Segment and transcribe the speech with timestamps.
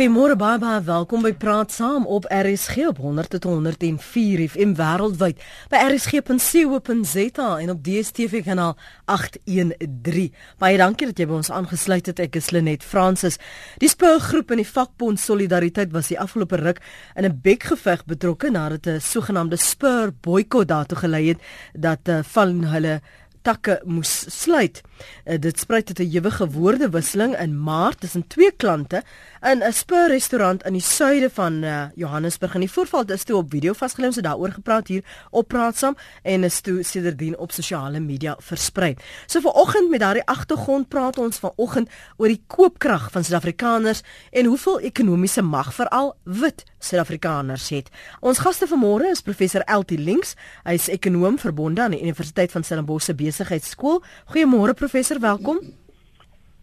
[0.00, 7.48] Goeiemôre baie baie welkom by Praat Saam op RSG op 100.104 FM wêreldwyd by rsg.co.za
[7.60, 10.32] en op DStv kanaal 813.
[10.56, 12.24] Baie dankie dat jy by ons aangesluit het.
[12.24, 13.36] Ek is Lenet Fransis.
[13.84, 16.80] Die speurgroep in die vakbond Solidariteit was die afgelope ruk
[17.12, 21.40] in 'n bekgeveg betrokke nadat 'n sogenaamde spur boikot daartoe gelei het
[21.76, 23.02] dat uh, van hulle
[23.42, 24.82] takke moes sluit.
[25.24, 29.02] Uh, dit spruit uit 'n ewige woordewisseling in Maart tussen twee klante
[29.40, 32.54] in 'n Spur restaurant in die suide van uh, Johannesburg.
[32.54, 36.44] En die voorval is toe op video vasgeneem, so daaroor gepraat hier op Praatsam en
[36.44, 38.96] is toe sedertdien op sosiale media versprei.
[39.26, 44.80] So vanoggend met daardie agtergrond praat ons vanoggend oor die koopkrag van Suid-Afrikaners en hoeveel
[44.80, 47.88] ekonomiese mag veral wit Suid-Afrikaners het.
[48.20, 50.34] Ons gaste vanmôre is professor Eltie Links,
[50.64, 54.02] hy is ekonoom verbonde aan die Universiteit van Stellenbosch se Besigheidsskool.
[54.32, 55.60] Goeiemôre professor, welkom.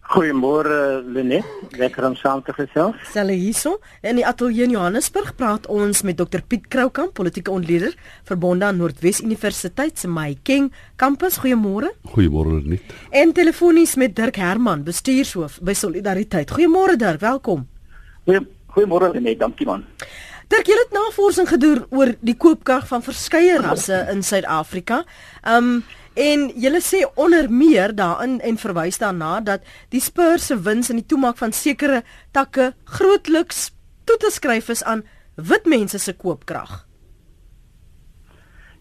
[0.08, 1.44] Goeiemôre Lenet,
[1.76, 2.96] lekker om saam te gesels.
[3.12, 3.74] Selle hierso.
[4.00, 7.92] In die ateljee in Johannesburg praat ons met Dr Piet Kroukamp, politieke ontleder
[8.24, 11.40] verbonde aan Noordwes Universiteit se Mahikeng kampus.
[11.42, 11.92] Goeiemôre.
[12.14, 12.94] Goeiemôre Lenet.
[13.10, 16.54] En telefonies met Dirk Herman, bestuurshoof by Solidariteit.
[16.56, 17.66] Goeiemôre Dirk, welkom.
[18.24, 19.84] Goeiemôre Lenet, dankie man.
[20.48, 25.04] Dirk, jy het navorsing gedoen oor die koopkrag van verskeie rasse in Suid-Afrika.
[25.44, 25.84] Um
[26.18, 29.62] En julle sê onder meer daarin en verwys daarna dat
[29.94, 32.02] die Spurs se wins in die toemaak van sekere
[32.34, 33.68] takke grootliks
[34.04, 35.04] toe te skryf is aan
[35.36, 36.88] wit mense se koopkrag.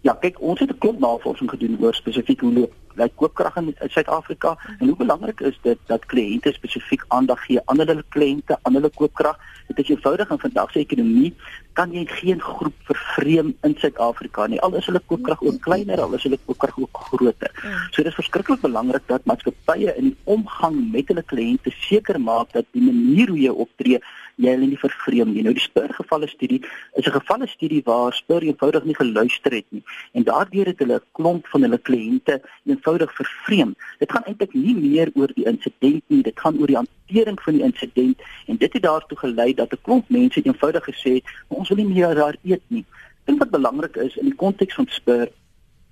[0.01, 3.73] Ja, kyk, ons het 'n klomp navorsing gedoen oor spesifiek hoe loop lyk koopkrag in
[3.93, 8.77] Suid-Afrika en hoe belangrik is dit dat kliënte spesifiek aandag gee aan hulle kliënte, aan
[8.79, 9.37] hulle koopkrag.
[9.67, 11.33] Dit is eenvoudig in vandag se ekonomie
[11.77, 14.61] kan jy geen groep vervreem in Suid-Afrika nie.
[14.65, 17.51] Al is hulle koopkrag ook kleiner, al is hulle koopkrag ook groter.
[17.91, 22.55] So dit is verskriklik belangrik dat maatskappye in die omgang met hulle kliënte seker maak
[22.57, 24.01] dat die manier hoe jy optree
[24.37, 25.43] jy hulle nie vervreem nie.
[25.45, 26.59] Nou die Spur gevalle studie
[26.99, 30.99] is 'n gevalle studie waar Spur eenvoudig nie geluister het nie en daardeur het hulle
[30.99, 33.75] 'n klomp van hulle kliënte eenvoudig vervreem.
[33.99, 37.53] Dit gaan eintlik nie meer oor die insident nie, dit gaan oor die hantering van
[37.53, 41.69] die insident en dit het daartoe gelei dat 'n klomp mense eenvoudig gesê het, ons
[41.69, 42.85] wil nie meer daar eet nie.
[43.25, 45.27] Dink wat belangrik is in die konteks van Spur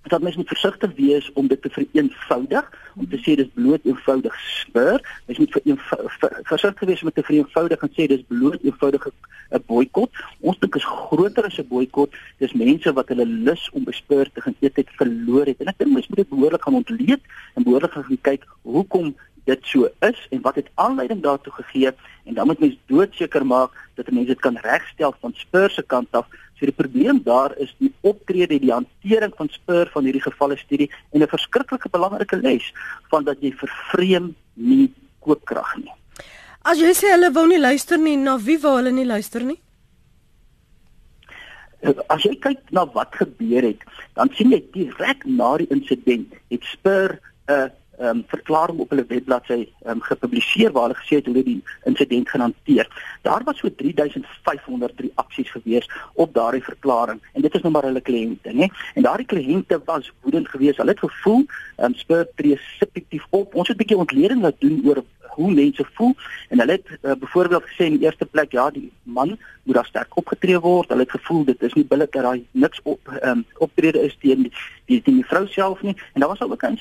[0.10, 4.36] dat mens moet versigtig wees om dit te vereenvoudig om te sê dis bloot eenvoudig
[4.40, 5.60] spur mens moet
[6.44, 9.08] versigtig wees om te vereenvoudig en sê dis bloot eenvoudig
[9.54, 10.12] 'n boikot.
[10.42, 12.14] Ons dink is groter as 'n boikot.
[12.38, 15.60] Dis mense wat hulle lus om bespeur te gaan eet het verloor het.
[15.60, 17.22] En ek dink mens moet dit behoorlik gaan ontleed
[17.54, 19.16] en behoorlik gaan kyk hoekom
[19.46, 21.92] dit so is en wat het aanleiding daartoe gegee
[22.26, 26.12] en dan moet mens doodseker maak dat mense dit kan regstel van spur se kant
[26.12, 30.56] af So die probleem daar is die optrede, die hantering van Spur van hierdie gevalle
[30.58, 32.72] studie en 'n verskriklike belangrike les
[33.12, 35.92] van dat jy vervreem nie koopkrag nie.
[36.64, 39.60] As jy sê hulle wou nie luister nie, na wie wou hulle nie luister nie?
[42.08, 43.84] As jy kyk na wat gebeur het,
[44.16, 47.20] dan sien jy direk na die insident het Spur
[47.50, 47.70] 'n uh,
[48.00, 52.30] um, verklaring op hulle webbladsy ehm um, gepubliseer waar hulle gesê het hulle die insident
[52.30, 52.88] gaan hanteer.
[53.22, 58.02] Daar was so 3500 reaksies gewees op daardie verklaring en dit is nou maar hulle
[58.02, 58.70] kliënte, né?
[58.94, 60.78] En daardie kliënte was woedend geweest.
[60.78, 63.56] Hulle het gevoel ehm um, spur tree subjektief op.
[63.56, 65.04] Ons het 'n bietjie ontleding laat doen oor
[65.36, 66.14] hoe mense voel
[66.50, 69.90] en hulle het uh, byvoorbeeld gesê in die eerste plek ja die man moet daar
[69.90, 73.46] sterk opgetree word hulle het gevoel dit is nie billik dat daai niks op um,
[73.68, 74.54] optrede is teen die
[74.86, 76.78] die, die, die vrou self nie en daar was ook 'n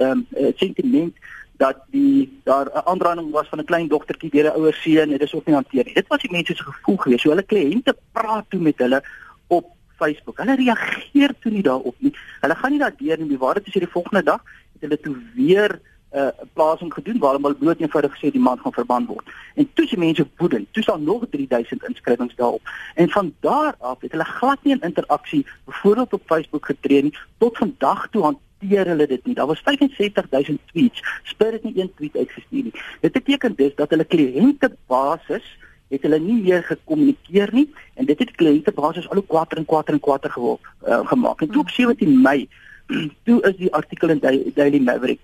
[0.00, 1.16] um, sentiment
[1.56, 5.22] dat die daar 'n aandraning was van 'n klein dogtertjie deur 'n ouer seun dit
[5.22, 7.96] is ook nie hanteer nie dit was die mense se gevoel gewees so hulle kliënte
[8.12, 9.02] praat toe met hulle
[9.46, 10.38] op Facebook.
[10.38, 12.14] Hulle reageer toe nie daarop nie.
[12.40, 13.28] Hulle gaan nie daardeur nie.
[13.34, 15.78] Die waarheid is hierdie volgende dag het hulle toe weer
[16.10, 19.26] 'n uh, plasing gedoen waar hulle bloot eenvoudig gesê die man gaan verbân word.
[19.54, 22.62] En toe se mense woedend, toe staan nog 3000 inskrywings daarop.
[22.94, 27.18] En van daar af het hulle glad nie 'n interaksie byvoorbeeld op Facebook getree nie
[27.38, 29.34] tot vandag toe hanteer hulle dit nie.
[29.34, 31.02] Daar was 65000 tweets.
[31.22, 32.80] Spur het nie een tweet uitgestuur nie.
[33.00, 35.58] Dit beteken dus dat hulle kliënte basis
[35.88, 39.64] het hulle nie meer gekommunikeer nie en dit het kliënte basis al hoe kwatter en
[39.64, 41.40] kwatter en kwatter geword uh, gemaak.
[41.40, 42.48] En toe op 17 Mei
[43.24, 44.18] toe is die artikel in
[44.54, 45.20] Daily Maverick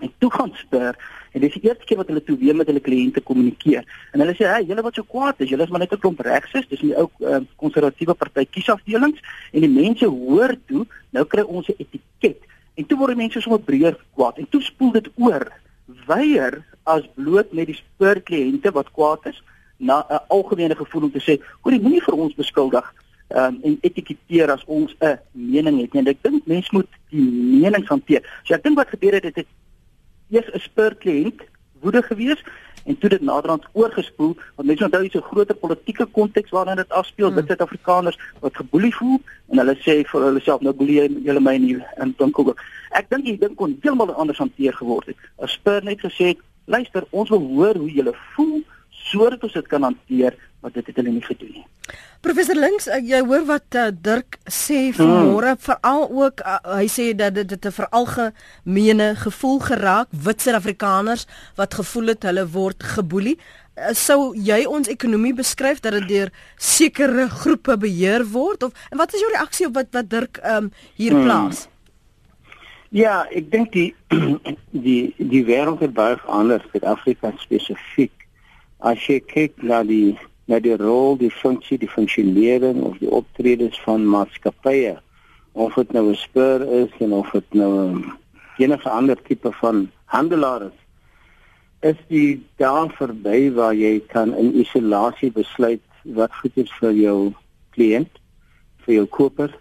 [0.00, 0.96] en toe gaan spur
[1.32, 3.84] en dis die eerste keer wat hulle toe weer met hulle kliënte kommunikeer.
[4.12, 6.20] En hulle sê hey julle wat so kwaad is julle is maar net 'n klomp
[6.26, 9.20] regses dis nie ou uh, konservatiewe party kiesafdelings
[9.52, 12.40] en die mense hoor toe nou kry ons 'n etiket.
[12.74, 15.52] En toe word die mense sommer breër kwaad en toe spoel dit oor
[16.06, 19.42] weier as bloot net die spur kliënte wat kwaad is
[19.78, 22.94] na 'n algemene gevoel om te sê hoor jy moenie vir ons beskuldig
[23.34, 26.00] um, en etiketeer as ons 'n mening het nie.
[26.00, 27.30] En ek dink mense moet die
[27.60, 28.22] menings hanteer.
[28.44, 29.46] So ek dink wat gebeur het het
[30.30, 31.40] eers 'n spur kliënt
[31.80, 32.44] woede geweest
[32.84, 36.88] en toe dit naderhand oorgespoel want mense onthou hier's 'n groter politieke konteks waarin dit
[36.88, 37.36] afspeel hmm.
[37.36, 39.18] dit Suid-Afrikaners wat geboelie voel
[39.48, 42.54] en hulle sê vir hulle self nou boelie julle my nie in Tonkogo
[42.90, 45.18] ek dink die ding kon heeltemal anders hanteer geword het.
[45.38, 48.60] As Spur net gesê het luister ons wil hoor hoe julle voel
[49.10, 51.66] sodat ons dit kan hanteer maar dit het hulle nie gedoen nie
[52.20, 55.62] Professor Links, eh, jy hoor wat uh, Dirk sê vanmôre, hmm.
[55.64, 61.24] veral ook uh, hy sê dat dit 'n veralgemene gevoel geraak wit Suid-Afrikaners
[61.56, 63.38] wat gevoel het hulle word geboelie.
[63.72, 68.98] Uh, sou jy ons ekonomie beskryf dat dit deur sekere groepe beheer word of en
[68.98, 70.70] wat is jou reaksie op wat wat Dirk um,
[71.00, 71.24] hier hmm.
[71.24, 71.68] plaas?
[72.90, 73.94] Ja, ek dink die
[74.86, 78.12] die die wêreld het baie verander, Suid-Afrika spesifiek.
[78.84, 80.18] As jy kyk na die
[80.50, 84.96] na die rol, die funksie, die funksionering of die optredes van maatskappye.
[85.54, 88.02] Of dit nou 'n spur is en of dit nou
[88.58, 90.78] enige ander tipe van handelaar is
[91.80, 95.80] is die daar verby waar jy kan in isolasie besluit
[96.18, 97.16] wat goed is vir jou
[97.76, 98.20] kliënt
[98.84, 99.54] vir jou koper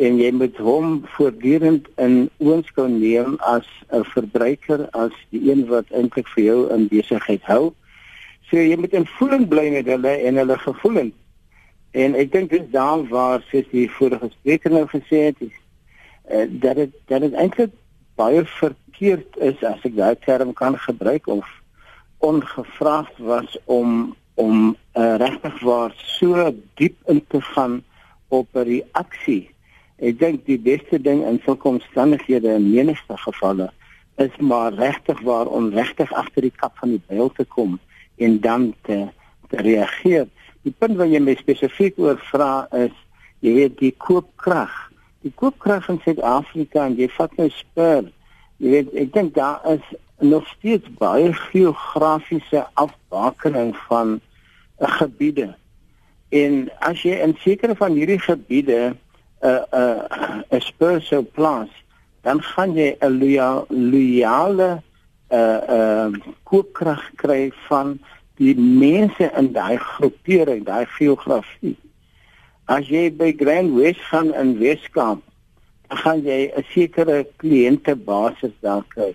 [0.00, 5.86] en jy moet hom voortdurend in oënskou neem as 'n verbruiker as die een wat
[5.94, 7.74] eintlik vir jou in besigheid hou
[8.50, 11.14] So jy moet in voeling bly met hulle en hulle gevoelens.
[11.94, 15.56] En ek dink dis daar waar sies die vorige spreker nou gesê het is,
[16.30, 17.76] uh, dat dit dat dit eintlik
[18.18, 21.46] baie verkeerd is as ek daai term kan gebruik of
[22.26, 26.50] ongevraagd was om om uh, regtig waar so
[26.80, 27.82] diep in te gaan
[28.28, 29.50] op 'n reaksie.
[29.98, 33.70] Ek dink die beste ding in sulke omstandighede in menige gevalle
[34.16, 37.78] is maar regtig waar om regtig agter die kap van die byl te kom
[38.20, 39.06] en dan te,
[39.48, 40.28] te reageer.
[40.66, 42.94] Die punt wat jy my spesifiek oor vra is,
[43.44, 44.72] jy weet die koopkrag.
[45.24, 48.08] Die koopkrag in Suid-Afrika en jy vat nou spur.
[48.60, 49.84] Jy weet ek dink daar is
[50.20, 54.18] nog steeds baie geografiese afbakening van
[54.80, 55.54] uh, gebiede.
[56.28, 58.96] En as jy in sekere van hierdie gebiede 'n
[59.48, 61.72] uh, 'n uh, 'n spur sou plaas,
[62.22, 63.16] dan gaan jy 'n
[63.68, 64.82] loyale
[65.30, 66.08] uh uh
[66.44, 67.98] koopkrag kry van
[68.40, 71.76] die mense in daai groepering, daai geografie.
[72.70, 75.22] As jy by Grand West gaan in Weskaap,
[75.88, 79.14] dan gaan jy 'n sekere kliëntebasis daar kry.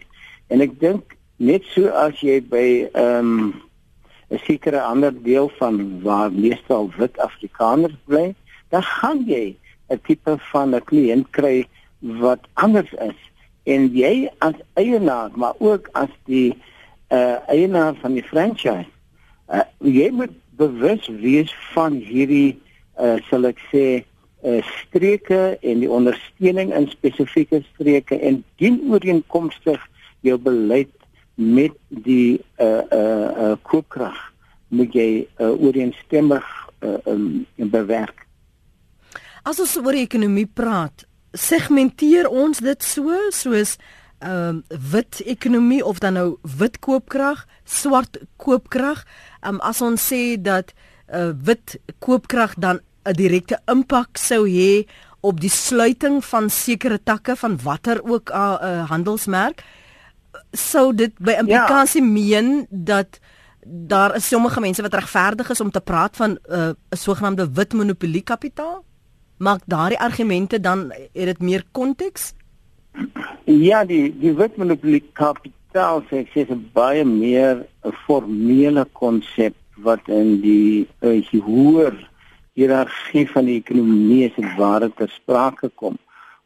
[0.50, 3.62] En ek dink net so as jy by ehm um,
[4.32, 8.36] 'n sekere ander deel van waar meestal wit Afrikaners bly,
[8.70, 9.56] dan gaan jy
[9.90, 11.68] 'n tipe van 'n kliënt kry
[12.02, 13.20] wat anders is
[13.66, 16.54] en jy as eienaar maar ook as die
[17.14, 18.90] uh eienaar van die franchise
[19.54, 22.58] uh, jy moet bewus wees van hierdie
[23.02, 23.86] uh sal ek sê
[24.46, 29.82] uh streke en die ondersteuning in spesifieke streke en dien ooreenkomstig
[30.26, 30.92] jou beleid
[31.36, 34.18] met die uh uh, uh koopkrag.
[34.68, 36.46] Moet jy uh, ooreenstemmig
[36.82, 38.26] uh um, bewerk.
[39.46, 43.78] As ons oor ekonomie praat, segmenteer ons dit so soos
[44.24, 49.04] ehm um, wit ekonomie of dan nou wit koopkrag, swart koopkrag.
[49.42, 50.72] Ehm um, as ons sê dat
[51.14, 54.88] uh, wit koopkrag dan 'n direkte impak sou hê
[55.20, 59.64] op die sluiting van sekere takke van watter ook 'n uh, uh, handelsmerk,
[60.52, 62.10] sou dit by implikasie ja.
[62.10, 63.20] meen dat
[63.66, 67.74] daar is sommige mense wat regverdig is om te praat van 'n uh, sogenaamde wit
[67.74, 68.84] monopolie kapitaal?
[69.38, 72.34] Maak daardie argumente dan het dit meer konteks?
[73.44, 80.08] Ja, die die witmonopolie kapitaal sê ek sê 'n baie meer 'n formele konsep wat
[80.08, 81.96] in die uh, hoër
[82.56, 85.98] hiërargie van die ekonomie se ware ter sprake kom.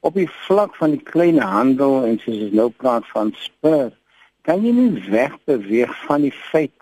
[0.01, 3.91] Op die vlak van die klein handel en soos ons nou praat van spur,
[4.41, 6.73] kan jy nie wegbeweeg van die feit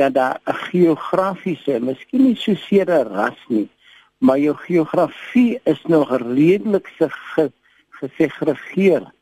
[0.00, 3.68] dat daar 'n geografiese, miskien nie so seer 'n ras nie,
[4.18, 7.50] maar jou geografie is nog redelik ge,
[7.90, 9.12] gesegregeer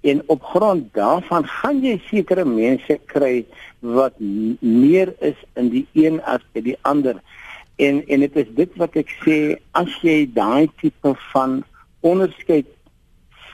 [0.00, 3.44] en op grond daarvan gaan jy sekere mense kry
[3.80, 4.18] wat
[4.60, 7.20] meer is in die een as by die ander.
[7.76, 9.38] En en dit is dit wat ek sê
[9.78, 11.62] as jy daai tipe van
[12.00, 12.66] onderskeid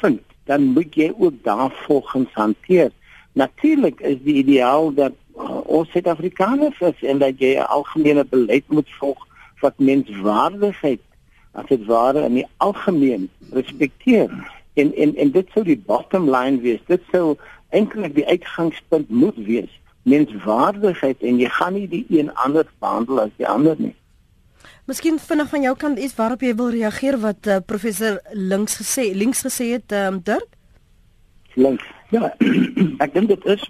[0.01, 2.91] vind dan moet jy ook daarvolgens hanteer.
[3.33, 8.65] Natuurlik is die ideaal dat uh, ons Suid-Afrikaners is en dat jy 'n algemene beleid
[8.69, 9.27] moet volg
[9.61, 11.01] wat menswaardigheid
[11.59, 14.31] as dit ware in die algemeen respekteer.
[14.75, 16.81] En en en dit sou die bottom line wees.
[16.87, 17.37] Dit sou
[17.75, 19.71] eintlik die uitgangspunt moet wees.
[20.03, 23.95] Menswaardigheid en jy gaan nie die een anders behandel as die ander nie.
[24.89, 29.11] Miskien vinnig van jou kant iets waarop jy wil reageer wat uh, professor links gesê
[29.13, 30.49] links gesê het um, Dirk?
[31.55, 31.85] Links.
[32.15, 32.31] Ja
[33.05, 33.65] ek dink dit is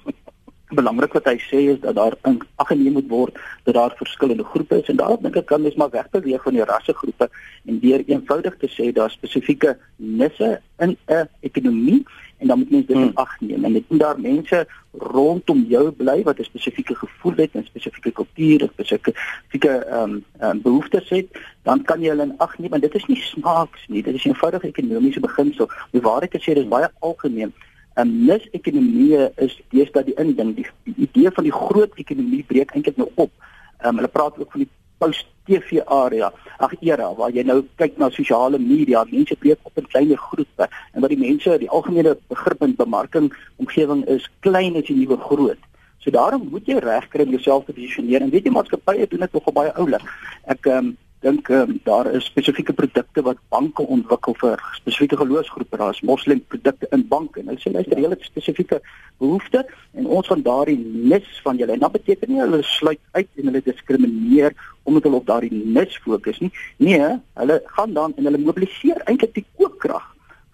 [0.69, 4.89] belangrik wat hy sê is dat daar aangeneem moet word dat daar verskillende groepe is.
[4.89, 7.31] En daarop dink ek kan mens maar wegbeweeg van die rassegroepe
[7.65, 12.05] en deur eenvoudig te sê daar spesifieke nisse in 'n ekonomie
[12.39, 13.17] en dan moet mens dit in hmm.
[13.19, 17.51] ag neem en dit moet daar mense rondom jou bly wat 'n spesifieke gevoel het
[17.53, 21.27] en spesifieke kultuur of spesifieke ehm um, um, behoeftes het.
[21.63, 24.03] Dan kan jy hulle in ag neem en dit is nie snaaks nie.
[24.03, 25.71] Dit is 'n eenvoudige ekonomiese beginsel.
[25.91, 27.53] Die waarheid te sê dis baie algemeen
[27.99, 32.97] 'n mis-ekonomie is deesdae die inding die, die idee van die groot ekonomie breek eintlik
[32.97, 33.33] nou op.
[33.81, 37.99] Ehm um, hulle praat ook van die post-TV area, ag era waar jy nou kyk
[37.99, 42.17] na sosiale media, mense breek op in kleiner groepe en wat die mense die algemene
[42.29, 43.31] begrip in bemarking
[43.63, 45.61] omgewing is klein is die nuwe groot.
[45.99, 49.39] So daarom moet jy regkry om jouself te posisioneer en weet jy maatskappye doen dit
[49.39, 50.03] nog baie oulik.
[50.47, 55.77] Ek ehm um, dink um, daar is spesifieke produkte wat banke ontwikkel vir spesifieke geloofsgroepe.
[55.77, 57.43] Daar is moslim produkte in banke.
[57.43, 58.81] Nou sê luister, hulle het spesifieke
[59.19, 61.75] behoeftes en ons van daardie nis van julle.
[61.75, 64.55] En dit beteken nie hulle sluit uit en hulle diskrimineer
[64.89, 66.53] omdat hulle op daardie nis fokus nie.
[66.77, 67.09] Nee,
[67.41, 70.07] hulle gaan dan en hulle mobiliseer eintlik die koopkrag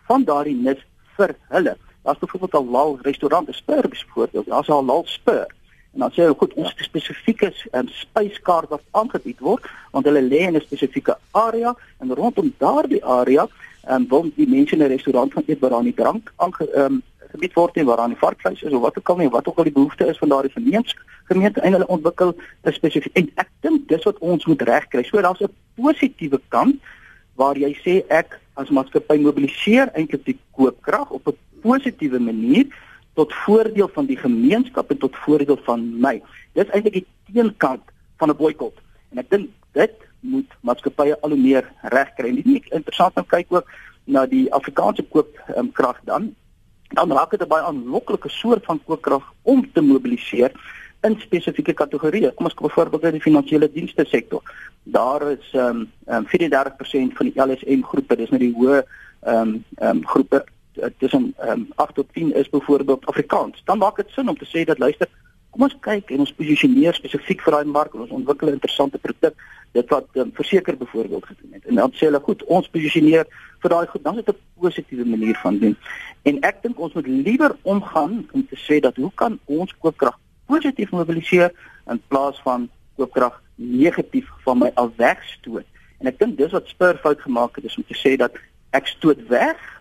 [0.09, 0.81] van daardie nis
[1.19, 1.77] vir hulle.
[2.05, 4.47] Daar's byvoorbeeld 'n halal restaurant, 'n spur byvoorbeeld.
[4.47, 5.47] Daar's 'n halal spur
[5.95, 10.23] En dan sê hulle goed, ons het spesifieke um, spyskaart wat aangebied word, want hulle
[10.23, 13.49] lê in 'n spesifieke area en rondom daardie area,
[13.87, 16.71] ehm um, wil die mense in 'n restaurant gaan eet waar daar nie drank aange
[16.71, 17.03] ehm um,
[17.35, 19.59] gebied word nie, waar daar nie varkvleis is of wat ook al nie, wat ook
[19.59, 23.89] al die behoefte is van daardie gemeenskap en hulle ontwikkel 'n spesifieke en ek dink
[23.89, 25.03] dis wat ons moet regkry.
[25.03, 26.77] So daar's 'n positiewe kant
[27.35, 32.67] waar jy sê ek as maatskappy mobiliseer eintlik die koopkrag op 'n positiewe manier
[33.15, 36.23] tot voordeel van die gemeenskap en tot voordeel van my.
[36.53, 37.83] Dis eintlik die teenkant
[38.19, 38.75] van 'n boikot.
[39.11, 42.29] En ek dink dit moet maatskappye al hoe meer regkry.
[42.29, 43.71] En dit is interessant om kyk ook
[44.05, 46.35] na die Afrikaanse koopkrag um, dan.
[46.89, 50.53] Dan raak dit 'n baie aanloklike soort van koopkrag om te mobiliseer
[51.03, 52.35] in spesifieke kategorieë.
[52.35, 54.43] Kom ons kyk byvoorbeeld na die finansiële dienste sektor.
[54.83, 58.83] Daar is ehm um, um, 34% van die LSM groepe, dis nou die hoë
[59.21, 60.45] ehm um, ehm um, groepe
[60.99, 63.63] tussen um, 8 tot 10 is byvoorbeeld Afrikaans.
[63.65, 65.09] Dan maak dit sin om te sê dat luister,
[65.51, 68.99] kom ons kyk en ons posisioneer spesifiek vir daai mark en ons ontwikkel 'n interessante
[68.99, 69.35] produk
[69.73, 71.65] dit wat um, verseker byvoorbeeld gedoen het.
[71.65, 73.27] En dan sê hulle goed, ons posisioneer
[73.63, 75.77] vir daai goed, dan is dit 'n positiewe manier van doen.
[76.23, 80.19] En ek dink ons moet liewer omgaan om te sê dat hoe kan ons koopkrag
[80.47, 81.53] positief mobiliseer
[81.91, 85.67] in plaas van koopkrag negatief van my afwegstoot.
[85.99, 88.33] En ek dink dis wat Spur fout gemaak het is om te sê dat
[88.71, 89.74] ek stoot weg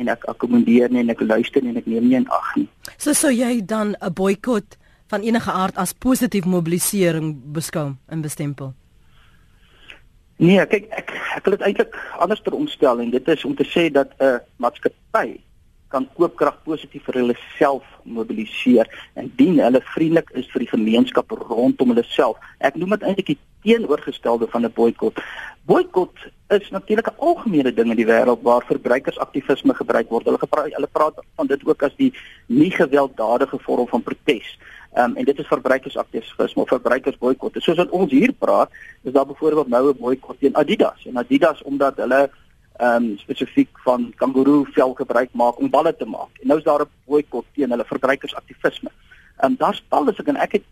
[0.00, 2.68] en ek akkommodeer nie en ek luister nie en ek neem nie in ag nie.
[2.96, 4.76] So sou jy dan 'n boikot
[5.10, 8.74] van enige aard as positief mobilisering beskou en bestempel?
[10.40, 13.66] Nee, kyk ek ek wil dit eintlik anders ter omstel en dit is om te
[13.68, 15.40] sê dat 'n maatskappy
[15.90, 18.88] kan koopkrag positief vir hulle self mobiliseer
[19.20, 22.38] indien hulle vriendelik is vir die gemeenskap rondom hulle self.
[22.58, 25.20] Ek noem dit eintlik die teenoorgestelde van 'n boikot.
[25.66, 26.16] Boikot
[26.48, 30.24] is natuurlik 'n algemene ding in die wêreld waar verbruikersaktivisme gebruik word.
[30.24, 32.12] Hulle gepraat hulle praat van dit ook as die
[32.46, 34.58] nie gewelddadige vorm van protes.
[34.96, 37.54] Um, en dit is verbruikersaktivisme of verbruikersboikot.
[37.62, 38.70] Soos wat ons hier praat,
[39.02, 41.06] is daar byvoorbeeld nou 'n boikot teen Adidas.
[41.06, 42.30] En Adidas omdat hulle
[42.80, 46.38] ehm um, spesifiek van kangoeroe vel gebruik maak om balle te maak.
[46.40, 48.90] En nou is daar 'n boikot teen hulle verbruikersaktivisme.
[49.36, 50.64] Ehm um, daar's talle se en ek het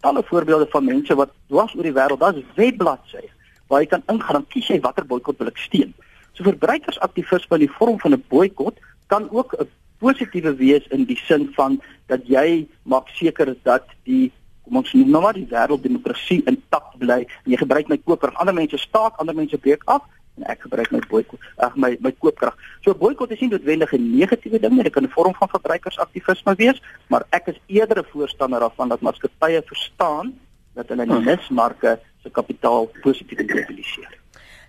[0.00, 3.30] talle voorbeelde van mense wat dwars oor die wêreld, daar's webbladsye
[3.68, 5.94] waar jy kan ingaan en kies jy watter boikot wil ek steun.
[6.32, 9.68] So verbruikersaktivisme in die vorm van 'n boikot kan ook 'n
[9.98, 14.32] positiewe wees in die sin van dat jy maak seker dat die
[14.64, 18.78] kom ons noem nou maar die wêrelddemokrasie intact bly jy gebruik my koper ander mense
[18.78, 20.02] staak ander mense breek af
[20.36, 22.56] en ek gebruik my boikot ag my my koopkrag.
[22.84, 26.54] So boikot is nie noodwendig 'n negatiewe ding nie, dit kan 'n vorm van verbruikersaktivisme
[26.56, 30.34] wees, maar ek is eerder 'n voorstander daarvan dat maatskappye verstaan
[30.74, 31.24] dat hulle hmm.
[31.24, 34.18] nismarke se kapitaal positief mobiliseer.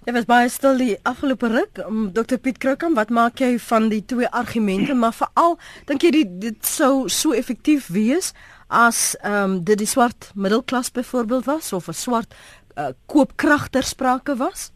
[0.05, 1.79] Dit was baie stil die afgelope ruk.
[1.81, 5.57] Um, Dr Piet Krookamp, wat maak jy van die twee argumente, maar veral
[5.89, 8.33] dink jy die, dit sou so effektief wees
[8.67, 12.35] as ehm um, dit die swart middelklas byvoorbeeld was of 'n swart
[12.77, 14.74] uh, koopkragter sprake was?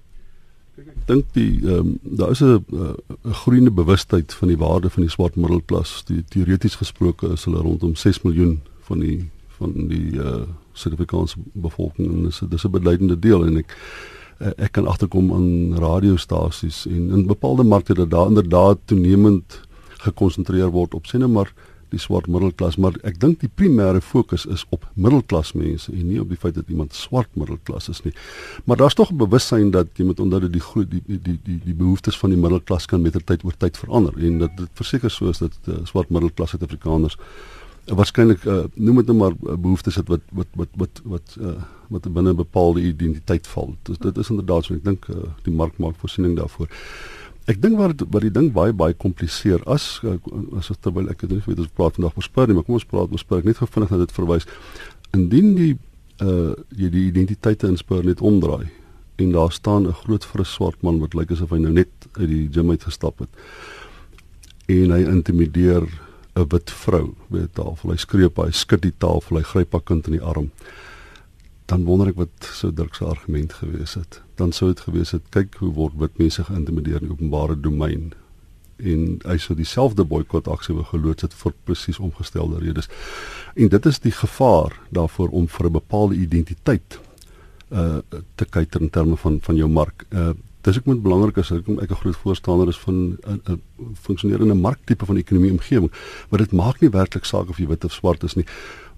[1.06, 5.12] Dink die ehm um, daar is 'n 'n groeiende bewustheid van die waarde van die
[5.12, 6.04] swart middelklas.
[6.06, 10.42] Die teoreties gesproke is hulle rondom 6 miljoen van die van die uh
[10.74, 13.76] Suid-Afrikaanse bevolking en dis dis 'n beduidende deel en ek
[14.40, 19.62] uh, ek kan agterkom aan radiostasies en in bepaalde markte dat daar inderdaad toenemend
[19.98, 21.54] gekonsentreer word op sien maar
[21.92, 26.20] die swart middelklas, maar ek dink die primêre fokus is op middelklas mense en nie
[26.22, 28.14] op die feit dat iemand swart middelklas is nie.
[28.66, 31.60] Maar daar's tog 'n bewussyn dat jy moet onthou dat die groei die die die
[31.66, 35.12] die behoeftes van die middelklas kan met tyd oor tyd verander en dat dit verseker
[35.12, 37.18] so is dat uh, swart middelklas Suid-Afrikaners
[37.96, 41.56] waarskynlik uh, noem dit nou maar uh, behoeftes het wat wat wat wat wat uh,
[41.90, 43.76] wat binne 'n bepaalde identiteit val.
[43.84, 46.68] Dus dit is inderdaad so ek dink uh, die mark maak voorsiening daarvoor.
[47.48, 50.02] Ek dink wat wat die ding baie baie kompliseer as
[50.58, 53.12] as terwyl ek dit weet ons praat vandag oor spur nie, maar kom ons praat
[53.12, 54.46] oor spur net vinnig dat dit verwys.
[55.14, 55.78] Indien die
[56.20, 58.68] uh jy die identiteite in spur net omdraai
[59.20, 62.30] en daar staan 'n groot fris swart man wat lyk asof hy nou net uit
[62.30, 63.30] die gym uit gestap het
[64.68, 65.88] en hy intimideer
[66.36, 67.92] 'n wit vrou by 'n tafel.
[67.92, 70.52] Hy skree op, hy skud die tafel, hy gryp haar kind in die arm.
[71.70, 74.22] Dan wonder ek wat sou Dirk se argument gewees het.
[74.36, 78.14] Dan sou dit gewees het, kyk hoe word wit mense geïntimideer in openbare domein
[78.80, 82.88] en hy sou dieselfde boikot aksie wou geloods het vir presies omgestelde redes.
[83.56, 87.00] En dit is die gevaar daarvoor om vir 'n bepaalde identiteit
[87.72, 88.00] uh
[88.36, 90.06] te kyk in terme van van jou mark.
[90.12, 93.62] Uh dis ek moet belangrik is ek ek 'n groot voorstander is van 'n 'n
[93.94, 95.92] funksionerende marktipe van ekonomie omgewing.
[96.30, 98.46] Maar dit maak nie werklik saak of jy wit of swart is nie.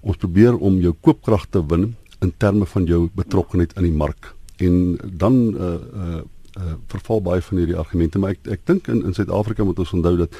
[0.00, 4.34] Ons probeer om jou koopkrag te win in terme van jou betrokkeheid in die mark.
[4.62, 6.20] En dan uh uh
[6.60, 9.94] uh verval baie van hierdie argumente, maar ek ek dink in in Suid-Afrika moet ons
[9.96, 10.36] onthou dat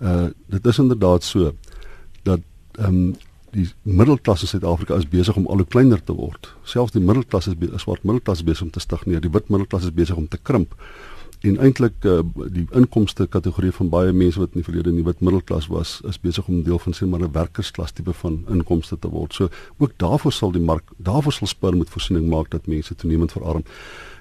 [0.00, 1.52] uh dit is inderdaad so
[2.22, 2.40] dat
[2.78, 3.16] ehm um,
[3.50, 6.50] die middelklas in Suid-Afrika is besig om al hoe kleiner te word.
[6.68, 9.22] Selfs die middelklas is swart middelklas besig om te stagneer.
[9.24, 10.74] Die wit middelklas is besig om te krimp.
[11.46, 12.18] En eintlik uh,
[12.50, 16.00] die inkomste kategorie van baie mense wat in die verlede in die wit middelklas was,
[16.08, 19.34] is besig om deel van sien maar 'n werkersklas tipe van inkomste te word.
[19.34, 23.32] So ook daarvoor sal die mark, daarvoor sal spur met voorsiening maak dat mense toenemend
[23.32, 23.62] verarm.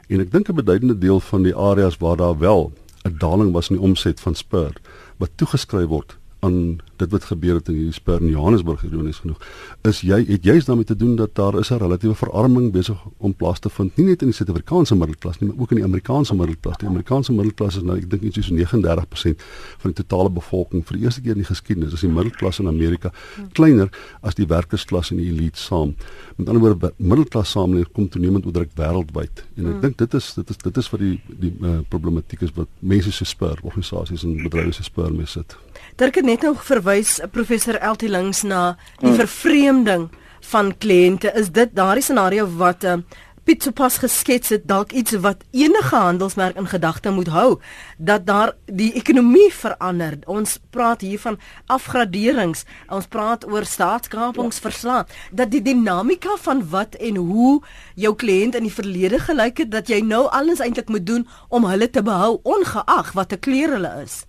[0.08, 2.72] En ek dink 'n beduidende deel van die areas waar daar wel
[3.04, 4.74] 'n daling was in die omset van spur
[5.18, 9.42] wat toegeskryf word aan dit wat gebeur het in hierdie Spur in Johannesburg ironies genoeg
[9.88, 13.34] is jy het juist daarmee te doen dat daar is 'n relatiewe verarming besig om
[13.34, 16.36] plaas te vind nie net in die Suid-Afrikaanse middelklas nie maar ook in die Amerikaanse
[16.36, 16.78] middelklas.
[16.78, 19.44] Die Amerikaanse middelklas is nou ek dink iets soos 39%
[19.78, 22.68] van die totale bevolking vir die eerste keer in die geskiedenis is die middelklas in
[22.68, 23.12] Amerika
[23.54, 25.96] kleiner as die werkersklas en die elite saam.
[26.38, 29.44] Met ander woorde middelklas samelewing kom toenemend onderdruk wêreldwyd.
[29.58, 29.82] En ek hmm.
[29.86, 33.12] dink dit is dit is dit is wat die die uh, problematiek is wat mense
[33.12, 35.58] se spur organisasies en bedrywe se spur mee sit.
[35.98, 36.87] Dirk het net nog verwys
[37.32, 39.20] professor Eltie links na die hmm.
[39.20, 40.10] vervreemding
[40.52, 41.32] van kliënte.
[41.36, 43.00] Is dit daardie scenario wat uh,
[43.48, 47.62] Piet sopas geskets het dalk iets wat enige handelsmerk in gedagte moet hou
[47.98, 50.18] dat daar die ekonomie verander.
[50.28, 51.40] Ons praat hier van
[51.72, 52.66] afgraderings.
[52.92, 57.62] Ons praat oor staatskapingsverslag dat die dinamika van wat en hoe
[57.96, 61.72] jou kliënt in die verlede gelyk het dat jy nou alles eintlik moet doen om
[61.72, 64.26] hulle te behou ongeag wat 'n kleur hulle is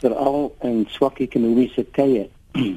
[0.00, 2.28] veral in swak ekonomiese tye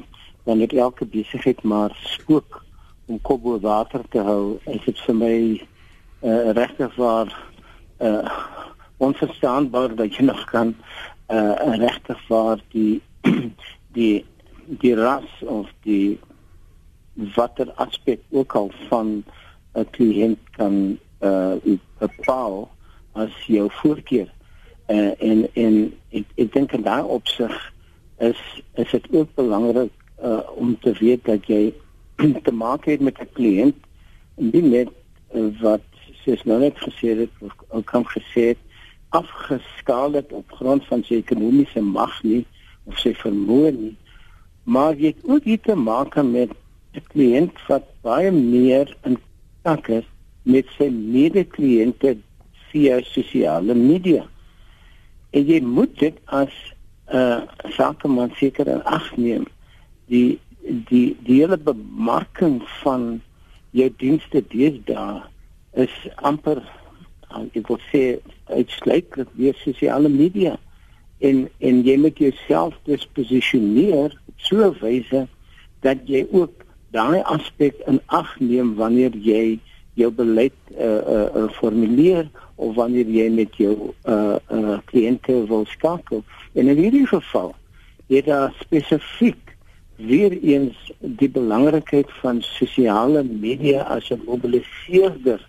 [0.48, 2.62] het elke besigheid maar spook
[3.06, 7.32] om kop bo water te hou is dit vir my uh, regtig waar
[8.00, 8.38] uh,
[8.96, 10.74] onverstaanbaar dat jy nog kan
[11.28, 13.00] uh, regtig waar die
[13.98, 14.24] die
[14.80, 16.18] die ras of die
[17.34, 19.24] watter aspek ook al van
[19.74, 21.54] 'n kliënt kan uh,
[21.98, 22.68] bepaal
[23.12, 24.28] as jou voorkeur
[24.88, 25.76] uh, en en
[26.10, 27.54] ek ek dink in daai opsig
[28.28, 28.40] is
[28.74, 31.72] is dit ook belangrik uh, om te weet dat jy
[32.46, 33.78] te maak het met 'n kliënt
[34.36, 34.90] nie net
[35.34, 35.84] uh, wat
[36.24, 38.62] sies nou net gesê het of kan gesê het
[39.08, 42.44] afgeskaal het op grond van sy ekonomiese mag nie
[42.84, 43.96] of sy vermoë nie.
[44.68, 46.52] Maar jy het ook hier te maak met
[46.96, 49.16] 'n kliënt wat baie meer in
[49.62, 50.04] kontak is
[50.42, 52.16] met sy mede-kliënte
[52.70, 54.24] via sosiale media
[55.30, 56.52] en jy moet dit as
[57.08, 57.40] 'n uh,
[57.76, 59.46] sakeman seker in ag neem.
[60.06, 63.20] Die die die hele bemarking van
[63.70, 65.22] jou dienste deesdae
[65.72, 66.60] is amper
[67.32, 68.18] uh, ek wil sê
[68.52, 70.56] uitsluitlik deur sosiale media.
[71.18, 75.26] En en jy moet jouself disposisioneer op so 'n wyse
[75.80, 79.58] dat jy ook daai aspek in ag neem wanneer jy
[79.94, 85.64] jou beleid uh, uh, uh, formuleer of wanneer jy met jou uh uh kliënte wil
[85.66, 86.24] skakel.
[86.52, 87.54] En in hierdie geval
[88.08, 89.56] het daar spesifiek
[89.96, 95.48] weer eens die belangrikheid van sosiale media as 'n mobiliseerder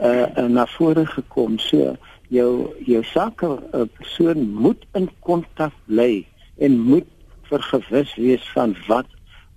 [0.00, 1.58] uh, uh na vore gekom.
[1.58, 1.96] So
[2.28, 6.26] jou jou sake uh, persoon moet in kontak bly
[6.58, 7.08] en moet
[7.42, 9.06] vergewis wees van wat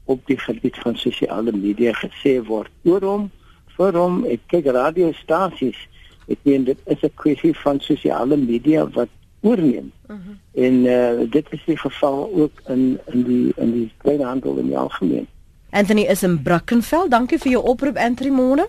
[0.06, 3.30] op die gebied van sosiale media gesê word oor hom
[3.78, 5.80] vir hom ek kyk radiostasies
[6.28, 9.10] ek meen dit is 'n kwessie van sosiale media wat
[9.42, 9.92] oorneem.
[10.08, 10.22] Uh mhm.
[10.26, 10.64] -huh.
[10.66, 14.78] En uh, dit is die geval ook in in die in die kleinhandel in die
[14.78, 15.28] algemeen.
[15.70, 17.10] Anthony is in Brackenfell.
[17.10, 18.68] Dankie vir jou oproep Anthony Môre.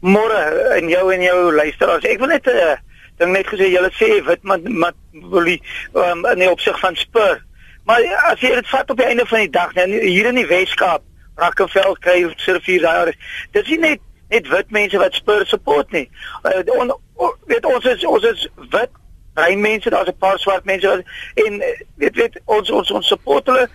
[0.00, 0.40] Môre
[0.78, 2.04] en jou en jou luisteraars.
[2.04, 2.76] Ek wil net 'n uh,
[3.16, 6.96] ding net gesê julle sê wit maar maar wil die um, in die opsig van
[6.96, 7.46] spur
[7.88, 10.48] Maar as jy dit vat op die einde van die dag, nou hier in die
[10.48, 11.04] Weskaap,
[11.40, 13.10] Rakkenvel kry survier daar.
[13.56, 16.08] Dis nie net net wit mense wat spur support nie.
[16.42, 18.90] Uh, on, on, weet ons is ons is wit
[19.38, 21.02] bruin mense, daar's 'n paar swart mense wat,
[21.34, 23.68] en eh, weet weet ons ons ons support hulle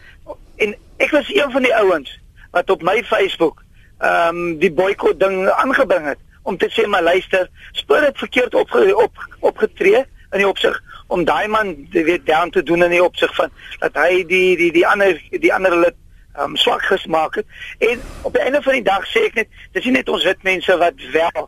[0.56, 2.20] en ek was een van die ouens
[2.52, 3.64] wat op my Facebook
[4.00, 8.56] ehm um, die boikot ding aangebring het om te sê maar luister, spur het verkeerd
[8.56, 13.04] op op opgetree in die opsig om daai man weet down te doen in die
[13.04, 15.96] opsig van dat hy die die die ander die ander lid
[16.40, 17.46] um, swak gesmaak het.
[17.78, 20.44] En op die einde van die dag sê ek net dis nie net ons wit
[20.44, 21.44] mense wat wel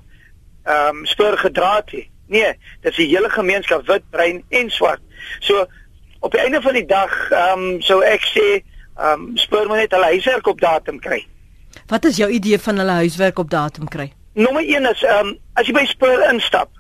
[0.66, 2.10] ehm um, spur gedra het nie.
[2.28, 5.02] Nee dis die hele gemeenskap wit bruin en swart.
[5.40, 5.66] So
[6.20, 9.86] op die einde van die dag ehm um, sou ek sê ehm um, spur moet
[9.86, 11.26] net hulle huiswerk op datum kry.
[11.88, 14.14] Wat is jou idee van hulle huiswerk op datum kry?
[14.34, 16.72] Nommer 1 is ehm um, as jy by spur instap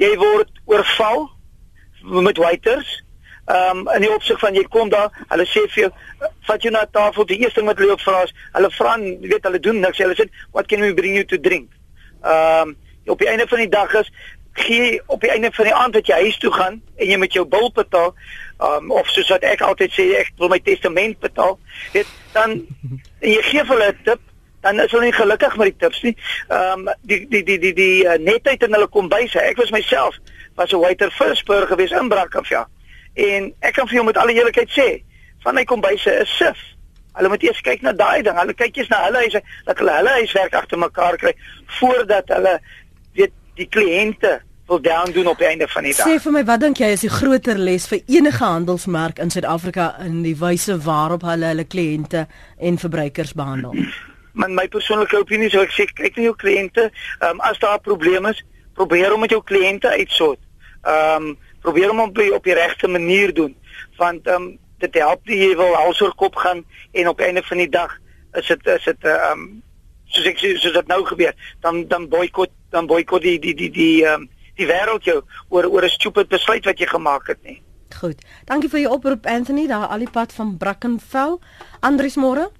[0.00, 1.28] jy word oorval
[2.24, 2.88] met waiters
[3.50, 5.90] ehm um, in die opsig van jy kom daar, hulle sê vir jou,
[6.48, 9.48] vat jou na tafel, die eerste ding wat hulle ook vra is, hulle vra, weet
[9.48, 11.72] hulle doen niks, hulle sê, "What can we bring you to drink?"
[12.22, 14.12] Ehm um, op die einde van die dag is
[14.52, 17.32] gee op die einde van die aand wat jy huis toe gaan en jy met
[17.32, 18.14] jou bil betaal,
[18.60, 21.58] ehm um, of soos wat ek altyd sê, ek wil my testament betaal,
[21.92, 22.50] weet dan
[23.20, 24.20] en jy gee vir hulle 'n tip
[24.60, 26.16] dan is hulle nie gelukkig met die tips nie.
[26.48, 29.34] Ehm um, die die die die die uh, netheid in hulle kombuis.
[29.34, 30.18] Ek was myself
[30.54, 32.66] was 'n waiter vir Spur gewees in Brakafia.
[33.20, 34.88] En ek kan vir jou met alle eerlikheid sê,
[35.44, 36.60] van my kombuise is sif.
[37.18, 38.36] Hulle moet eers kyk na daai ding.
[38.38, 41.34] Hulle kyk eers na hulle huise dat hulle hulle huiswerk agter mekaar kry
[41.80, 42.54] voordat hulle
[43.18, 44.38] weet die kliënte
[44.70, 46.06] wil down doen op die einde van die dag.
[46.06, 49.90] Sê vir my, wat dink jy is die groter les vir enige handelsmerk in Suid-Afrika
[50.06, 52.26] in die wyse waarop hulle hulle kliënte
[52.70, 53.74] en verbruikers behandel?
[54.40, 56.86] Man my persoonlike opinie sou ek sê kyk na jou kliënte,
[57.26, 58.44] um, as daar 'n probleem is,
[58.78, 60.38] probeer om met jou kliënte uitsort.
[60.86, 63.56] Ehm um, probeer om op die, op die regte manier doen
[63.96, 67.58] want ehm um, dit help nie jy wil alsoor kop gaan en op einde van
[67.60, 67.98] die dag
[68.40, 69.62] is dit is dit ehm um,
[70.10, 73.70] soos ek sê soos dit nou gebeur dan dan boikot dan boikot die die die
[73.70, 74.28] die ehm um,
[74.60, 77.62] die wêreld jou oor oor 'n stupid besluit wat jy gemaak het nie.
[78.00, 78.20] Goed.
[78.44, 81.38] Dankie vir jou oproep Anthony daar al die pad van Brackenfell.
[81.80, 82.50] Andries môre?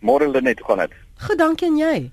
[0.00, 0.92] Môre lê net gaan dit.
[1.26, 2.10] Goed, dankie en jy.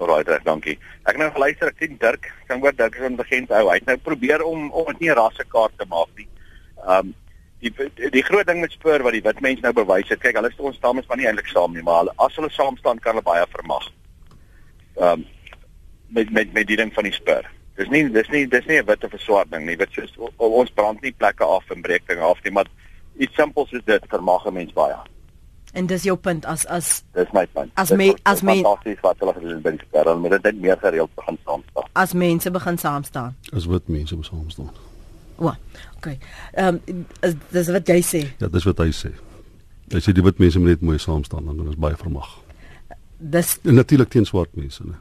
[0.00, 0.78] Alraai, reg, dankie.
[1.08, 3.66] Ek nou geluister ek sien Dirk, kan oor Dirk se begin hou.
[3.68, 6.28] Hy het nou probeer om om dit nie 'n rassekaart te maak nie.
[6.86, 7.14] Um
[7.60, 7.72] die
[8.10, 10.74] die groot ding met spoor wat die wit mense nou bewys het, kyk, hulle staan
[10.74, 13.22] staan is maar nie eintlik saam nie, maar hulle as hulle saam staan kan hulle
[13.22, 13.90] baie vermag.
[14.96, 15.26] Um
[16.08, 17.44] met met met die ding van die spoor.
[17.76, 19.76] Dis nie dis nie dis nie 'n wit of 'n swart ding nie.
[19.76, 22.66] Dit is ons brand nie plekke af en breek dinge af nie, maar
[23.18, 25.11] iets simpels soos dit vermag 'n mens baie.
[25.72, 27.72] En dis jou punt as as Dis my punt.
[27.80, 30.76] As me, as me, fantasties wat hulle gedoen het by Karel, maar dit het meer
[30.80, 31.90] gereeld begin saam staan.
[31.92, 33.36] As mense begin saam staan.
[33.56, 34.72] As wit mense begin saam staan.
[35.36, 35.56] Wa.
[35.96, 36.18] Okay.
[36.52, 37.06] Ehm um,
[37.50, 38.22] dis wat jy sê.
[38.38, 39.14] Ja, dis wat hy sê.
[39.92, 42.28] Hy sê die wit mense moet net mooi saam staan dan is baie vermag.
[43.16, 45.00] Dis natuurlik teen swart mense, né?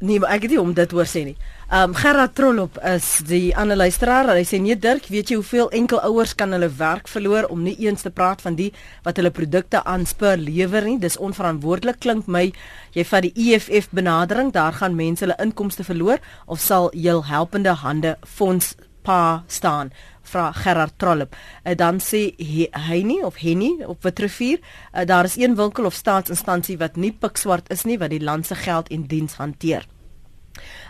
[0.00, 1.34] Nee, maar ek het nie om dit hoor sê nie.
[1.76, 4.30] Um, Gerard Trollop is die ander luisteraar.
[4.32, 7.74] Hy sê nee Dirk, weet jy hoeveel enkel ouers kan hulle werk verloor om nie
[7.84, 8.70] eens te praat van die
[9.04, 10.96] wat hulle produkte aanspoor lewer nie.
[11.02, 12.46] Dis onverantwoordelik klink my.
[12.96, 17.76] Jy vat die EFF benadering, daar gaan mense hulle inkomste verloor of sal heel helpende
[17.84, 18.72] hande fonds
[19.04, 19.92] pa staan
[20.30, 21.36] vra Gerard Trollop.
[21.36, 25.98] Uh, dan sê hy nie of Henny op Witrifuur, uh, daar is een winkel of
[25.98, 29.86] staatsinstansie wat nie pikswart is nie wat die land se geld en diens hanteer.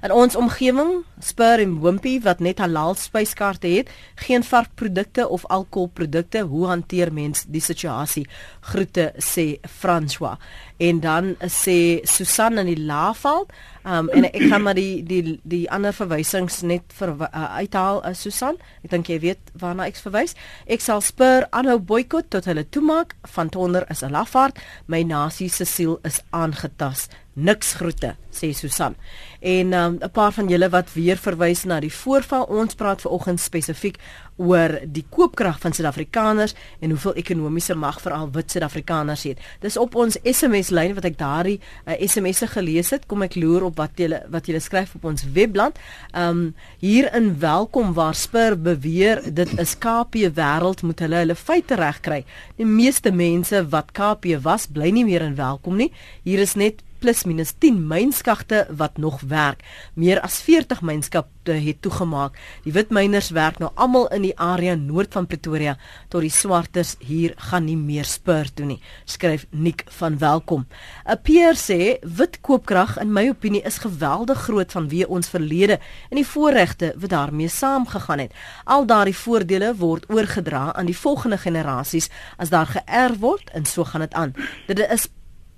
[0.03, 3.91] In ons omgewing, Spur en Wimpy wat net halal spyskaarte het,
[4.25, 6.41] geen varkprodukte of alkoholprodukte.
[6.49, 8.27] Hoe hanteer mens die situasie?
[8.61, 10.39] Groete sê François.
[10.81, 13.53] En dan sê Susan in die Laagveld,
[13.85, 18.15] um, en ek gaan maar die die die ander verwysings net vir uh, uithaal uh,
[18.17, 18.57] Susan.
[18.85, 20.37] Ek dink jy weet waarna ek verwys.
[20.65, 23.17] Ek sal Spur aanhou boikot tot hulle toemaak.
[23.37, 24.57] Van Tonder is 'n lafaard.
[24.87, 28.95] My nasie se siel is aangetast niks groete sê Susan.
[29.41, 33.11] En um, 'n paar van julle wat weer verwys na die voorval ons praat ver
[33.11, 33.99] oggend spesifiek
[34.37, 39.39] oor die koopkrag van Suid-Afrikaners en hoeveel ekonomiese mag veral wit Suid-Afrikaners het.
[39.61, 43.07] Dis op ons SMS lyn wat ek daardie uh, SMS'e gelees het.
[43.07, 45.79] Kom ek loer op wat julle wat julle skryf op ons webblad.
[46.17, 51.75] Um hier in welkom waar Spur beweer dit is KP wêreld moet hulle hulle feite
[51.75, 52.25] regkry.
[52.57, 55.93] Die meeste mense wat KP was, bly nie meer in welkom nie.
[56.25, 59.65] Hier is net plus minus 10 mynskagte wat nog werk.
[59.95, 62.37] Meer as 40 mynskapte het toegemaak.
[62.65, 65.77] Die wit myners werk nou almal in die area noord van Pretoria
[66.13, 70.67] tot die swarters hier gaan nie meer spur toe nie, skryf Nik van Welkom.
[71.07, 75.79] 'n Peer sê wit koopkrag in my opinie is geweldig groot vanweë ons verlede
[76.11, 78.33] en die voorregte wat daarmee saamgegaan het.
[78.65, 83.85] Al daardie voordele word oorgedra aan die volgende generasies as daar geërf word en so
[83.85, 84.35] gaan dit aan.
[84.67, 85.09] Dit is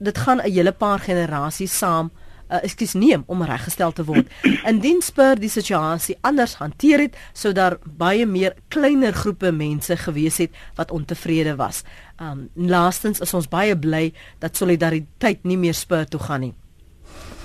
[0.03, 2.11] dit gaan 'n hele paar generasies saam
[2.53, 4.29] uh, ekskuus neem om reggestel te word.
[4.71, 10.39] Indien Spur die situasie anders hanteer het, sou daar baie meer kleiner groepe mense gewees
[10.43, 11.83] het wat ontevrede was.
[12.21, 16.55] Um laastens is ons baie bly dat solidariteit nie meer Spur toe gaan nie.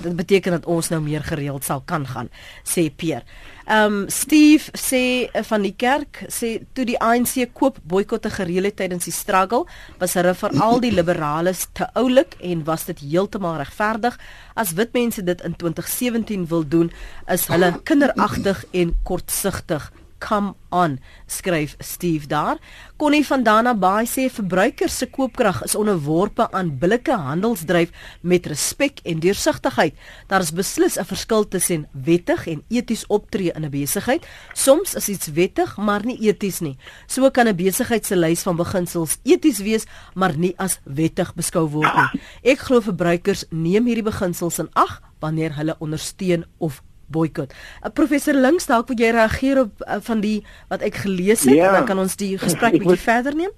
[0.03, 2.29] Dit beteken dat ons nou meer gereeld sal kan gaan,
[2.63, 3.23] sê Peer.
[3.67, 8.77] Um, Steve sê uh, van die kerk sê toe die ANC koop boikotte gereël het
[8.79, 9.65] tydens die struggle,
[9.99, 14.15] was hulle vir al die liberales te oulik en was dit heeltemal regverdig.
[14.55, 16.91] As wit mense dit in 2017 wil doen,
[17.27, 22.57] is hulle kinderagtig en kortsigtig come on skryf Steve daar.
[22.97, 28.99] Connie van Dana Baai sê verbruikers se koopkrag is onderworpe aan billike handelsdryf met respek
[29.03, 29.95] en deursigtigheid.
[30.27, 34.25] Daar is beslis 'n verskil tussen wettig en eties optree in 'n besigheid.
[34.53, 36.77] Soms is iets wettig maar nie eties nie.
[37.07, 41.69] So kan 'n besigheid se lys van beginsels eties wees maar nie as wettig beskou
[41.69, 42.21] word nie.
[42.43, 47.53] Ek glo verbruikers neem hierdie beginsels in ag wanneer hulle ondersteun of boikot.
[47.83, 50.37] Uh, professor Links, dalk wil jy reageer op uh, van die
[50.71, 53.53] wat ek gelees het ja, en dan kan ons die gesprek bietjie verder neem.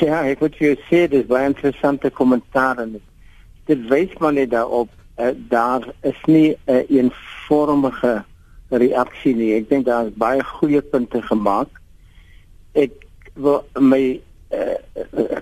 [0.00, 2.96] Ja, ek wil jy sê dis baie interessante kommentaar en
[3.68, 8.24] dit wys maar net daarop uh, daar is nie 'n uh, eenvormige
[8.70, 9.52] reaksie nie.
[9.56, 11.68] Ek dink daar is baie goeie punte gemaak.
[12.74, 12.92] Ek
[13.34, 14.20] wil my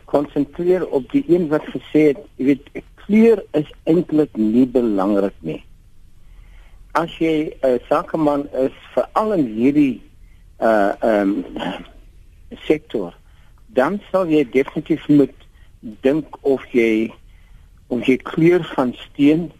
[0.05, 5.35] konsentreer uh, op die een wat gesê het, jy weet, kleur is eintlik nie belangrik
[5.41, 5.63] nie
[6.97, 10.01] as jy 'n uh, sakeman is veral in hierdie
[10.61, 11.45] uh um
[12.69, 13.13] sektor
[13.79, 15.35] dan sal jy definitief moet
[16.07, 17.13] dink of jy
[17.93, 19.51] of jy kleur van steen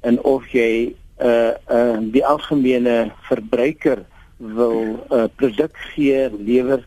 [0.00, 4.04] en of jy uh uh die algemene verbruiker
[4.38, 6.80] wil 'n uh, produk gee lewer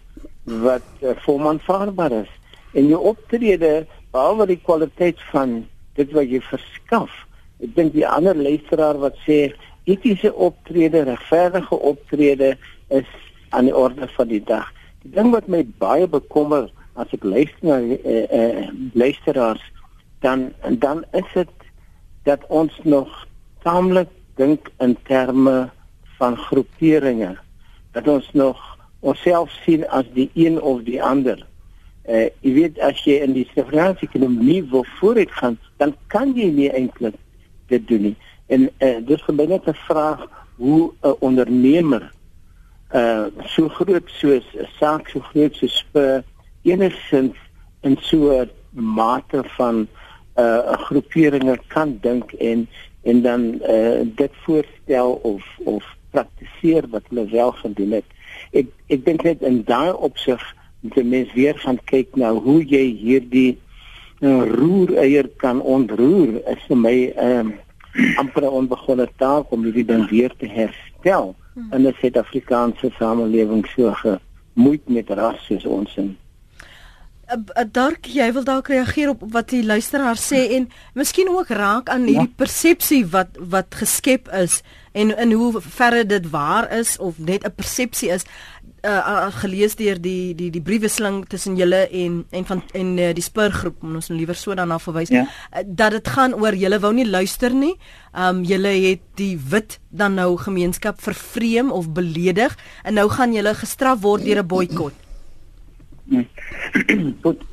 [0.46, 2.32] wat uh, volmaanvaarbaar is.
[2.74, 7.14] En jou optrede behalwe die kwaliteit van dit wat jy verskaf
[7.60, 9.50] ek dink die ander luisteraar wat sê
[9.84, 13.08] etiese optrede, regverdige optrede is
[13.50, 14.68] aan die orde van die dag.
[15.02, 19.64] Die ding wat my baie bekommer as ek luister na eh, eh luisteraars
[20.20, 21.50] dan dan is dit
[22.24, 23.28] dat ons nog
[23.64, 25.70] taamlik dink in terme
[26.18, 27.38] van groeperinge.
[27.92, 31.48] Dat ons nog onsself sien as die een of die ander.
[32.10, 36.48] Uh, jy weet as jy in die Suid-Afrikaanse ekonomie wil vooruit gaan, dan kan jy
[36.52, 37.16] nie eintlik
[37.70, 38.16] dit doen nie.
[38.50, 40.26] En uh, dis vir my net 'n vraag
[40.58, 42.12] hoe 'n ondernemer
[42.94, 46.24] uh so groot soos 'n saak so groot soos Spur
[46.64, 47.38] enigsins
[47.82, 49.88] in so 'n mate van
[50.36, 52.68] uh 'n groeperinge kan dink en
[53.04, 58.06] en dan uh dit voorstel of of praktiseer wat hulle wel gedoen het.
[58.52, 60.42] Ek ek dink net in daai opsig
[60.80, 63.58] moet die mens weer gaan kyk na hoe jy hierdie
[64.22, 66.40] uh, roereier kan ontroer.
[66.50, 67.58] Is vir my ehm uh,
[68.18, 71.74] amper 'n onbegonne taak om hierdie ding weer te herstel hmm.
[71.74, 76.18] in 'n Suid-Afrikaanse samelewing so gemoeid met ras soos ons in.
[77.72, 82.08] Dark, jy wil dalk reageer op wat die luisteraar sê en miskien ook raak aan
[82.10, 82.38] hierdie ja.
[82.42, 84.64] persepsie wat wat geskep is
[85.00, 88.26] en in hoe verre dit waar is of net 'n persepsie is
[88.84, 93.10] uh, uh, gelees deur die die die briewesling tussen julle en en van en uh,
[93.16, 95.26] die spurgroep ons nou liewer so daarna verwys ja.
[95.26, 97.76] uh, dat dit gaan oor julle wou nie luister nie.
[98.14, 103.54] Um julle het die wit dan nou gemeenskap vervreem of beledig en nou gaan julle
[103.54, 104.94] gestraf word deur 'n boikot.
[107.22, 107.46] Goed.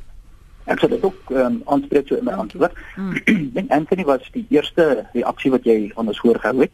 [0.67, 2.73] Ek sê dit ook um, aanspreek so in my antwoord.
[2.97, 3.51] Mm.
[3.53, 6.73] Dink Anthony was die eerste reaksie wat jy aan ons hoor gehou het.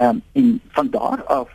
[0.00, 1.50] Ehm um, en van daar af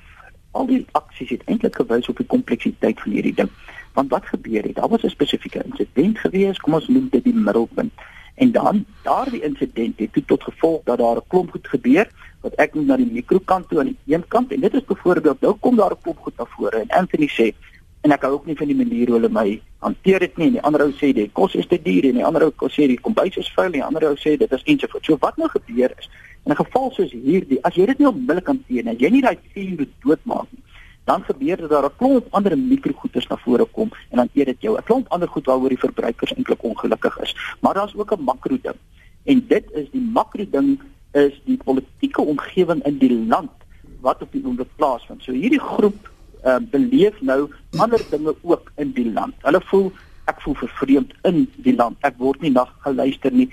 [0.52, 3.50] al die aksies het eintlik gewys op die kompleksiteit van hierdie ding.
[3.94, 4.76] Want wat gebeur het?
[4.76, 7.94] Daar was 'n spesifieke insident gewees, kom ons noem dit die middelpunt.
[8.36, 12.08] En dan daardie insident het tot gevolg dat daar 'n klomp goed gebeur
[12.42, 15.42] wat ek noem na die mikrokant toe aan die een kant en dit is byvoorbeeld
[15.42, 17.48] nou kom daar 'n klomp goed na vore en Anthony sê
[18.06, 19.48] en ek hou ook nie van die manier hoe hulle my
[19.82, 22.26] hanteer dit nie en die ander ou sê die kos is te duur en die
[22.26, 25.08] ander ou sê die kombuis is vuil en die ander ou sê dit is ensovoorts.
[25.10, 26.10] So wat nou gebeur is
[26.46, 29.38] In 'n geval soos hierdie, as jy dit nie onmiddellik sien en jy nie daai
[29.54, 30.62] vuur doodmaak nie,
[31.10, 34.62] dan gebeur dit dat 'n klomp ander mikrogoeders na vore kom en dan eet dit
[34.62, 34.78] jou.
[34.78, 37.36] 'n Klomp ander goed waaroor die verbruikers eintlik ongelukkig is.
[37.62, 38.80] Maar daar's ook 'n makro ding.
[39.24, 40.80] En dit is die makro ding
[41.14, 43.52] is die politieke omgewing in die land
[44.02, 45.24] wat op die oomblik plaasvind.
[45.24, 46.10] So hierdie groep
[46.46, 49.36] uh, beleef nou ander dinge ook in die land.
[49.42, 49.92] Hulle voel
[50.26, 51.98] ek voel vervreemd in die land.
[52.02, 53.50] Ek word nie na geluister nie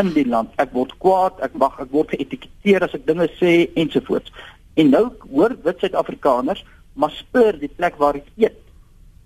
[0.00, 0.52] in die land.
[0.62, 4.32] Ek word kwaad, ek mag ek word geëtiketeer as ek dinge sê ensovoorts.
[4.80, 8.58] En nou hoor wit Suid-Afrikaners, maar spur die plek waar ek eet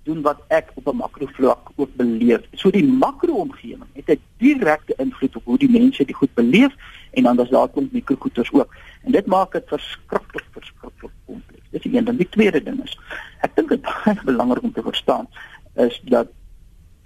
[0.07, 2.43] doen wat ek op 'n makrovlak ook beleef.
[2.55, 6.73] So die makroomgewing het 'n direkte invloed op hoe die mense dit goed beleef
[7.11, 8.75] en dan as daar kom mikrogoeters ook.
[9.05, 10.46] En dit maak dit verskriklik
[11.87, 12.19] Dis een ding.
[12.19, 12.97] Die tweede ding is
[13.47, 15.29] ek dink dit baie belangrik om te verstaan
[15.87, 16.33] is dat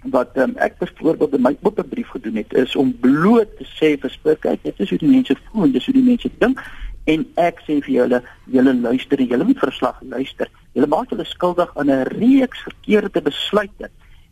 [0.09, 4.13] wat um, ek byvoorbeeld in my boekebrief gedoen het is om bloot te sê vir
[4.13, 6.63] spesifiek dit is hoe die mense voel en dis hoe die mense dink
[7.11, 8.21] en ek sê vir julle
[8.55, 13.21] julle luister en julle moet verslag luister julle maak julle skuldig aan 'n reeks verkeerde
[13.21, 13.91] besluite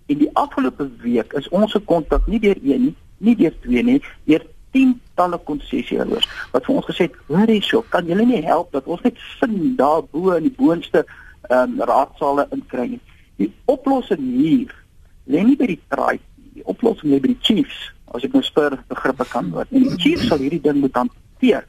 [0.09, 4.01] en die afgelope week is ons gekontak nie deur een nie nie deur twee nie
[4.25, 8.87] deur tientalle konsessiehouers wat vir ons gesê het hoor hierso kan julle nie help dat
[8.87, 11.05] ons net sin daar bo in die boonste
[11.49, 13.01] um, raadsale inkry nie?
[13.39, 14.73] Die oplossing hier
[15.25, 16.25] lê nie by die tribe
[16.57, 19.99] die oplossing lê by die chiefs as ek nou spur begrippe kan word en die
[20.01, 21.65] chiefs sal hierdie ding moet hanteer.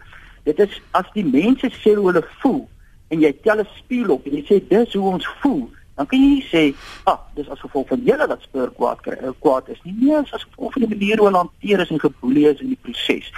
[0.49, 2.65] Dit is as die mense sê hoe hulle voel
[3.11, 5.69] en jy tel 'n spieël op en jy sê dis hoe ons voel,
[6.01, 9.01] dan kan jy nie sê, "Ag, ah, dis as gevolg van julle dat speur kwaad
[9.01, 11.91] kry, eh, kwaad is nie." Nee, as gevolg van die manier hoe hulle hanteer is
[11.91, 13.33] en geboelie is in die proses.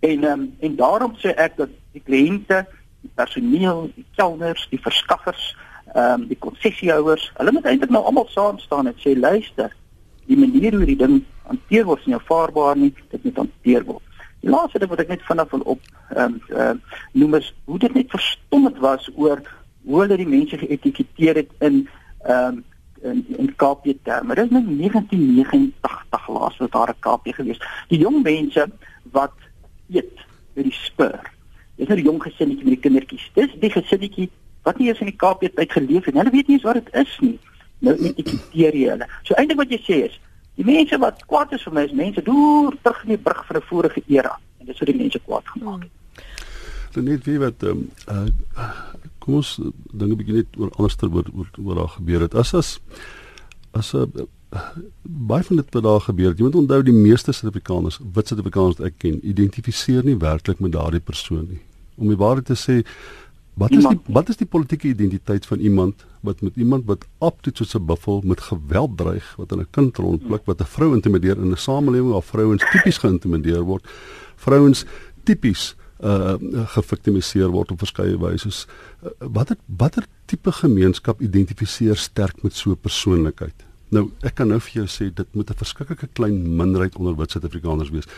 [0.00, 2.66] En ehm um, en daarom sê ek dat die kliënte,
[3.00, 5.56] die personeel, die kelners, die verskaffers,
[5.94, 9.74] ehm um, die konsessiehouers, hulle moet eintlik nou almal saam staan en sê, "Luister,
[10.26, 14.02] die manier hoe die ding hanteer word is nie aanvaarbaar nie, dit moet hanteer word."
[14.40, 15.80] Die laaste ding wat ek net vinnig wil op
[16.14, 16.74] ehm um, uh,
[17.12, 19.42] noem is hoe dit net verstommend was oor
[19.84, 21.88] hoe hulle die mense geetiketeer het in
[22.24, 22.64] ehm um,
[23.04, 24.34] in in KP terme.
[24.34, 27.60] Dit is net 1989 laas wat daar 'n KP gewees.
[27.88, 28.68] Die jong mense
[29.12, 29.36] wat
[29.90, 31.20] eet by die spur.
[31.76, 33.30] Dis nou die jong gesinnetjie met die kindertjies.
[33.34, 34.30] Dis die gesinnetjie
[34.62, 36.14] wat nie eens in die KP tyd geleef het.
[36.14, 37.38] Hulle weet nie eens wat dit is nie.
[37.78, 39.06] Nou etiketeer jy hulle.
[39.22, 40.20] So eintlik wat jy sê is
[40.54, 43.56] Die mense wat kwaad is vir my is mense deur terug in die brug van
[43.56, 46.24] 'n vorige era en dis hoe die mense kwaad gemaak het.
[46.94, 48.68] Dan net wie wat ehm um, uh,
[49.24, 49.56] kom ons
[49.92, 52.34] dinge begin net oor anderster oor oor wat daar gebeur het.
[52.34, 52.78] As as
[53.72, 54.28] as 'n uh,
[55.02, 56.38] baie van dit wat daar gebeur het.
[56.38, 60.72] Jy moet onthou die meeste Suid-Afrikaners, wit Suid-Afrikaners wat ek ken, identifiseer nie werklik met
[60.72, 61.62] daardie persoon nie.
[61.96, 62.82] Om die waarheid te sê,
[63.54, 67.58] Wat is die wat is die politieke identiteit van iemand wat met iemand wat optoets
[67.58, 71.52] soos 'n buffel met geweld dreig, wat 'n kind rondpluk, wat 'n vrou intimideer in
[71.52, 73.86] 'n samelewing waar vrouens tipies geïntimideer word,
[74.36, 74.84] vrouens
[75.22, 78.50] tipies uh geviktimiseer word op verskeie wyse.
[79.02, 83.64] Uh, watter watter tipe gemeenskap identifiseer sterk met so 'n persoonlikheid?
[83.94, 87.30] Nou, ek kan nou vir jou sê dit moet 'n verskriklike klein minderheid onder wit
[87.30, 88.08] Suid-Afrikaners wees.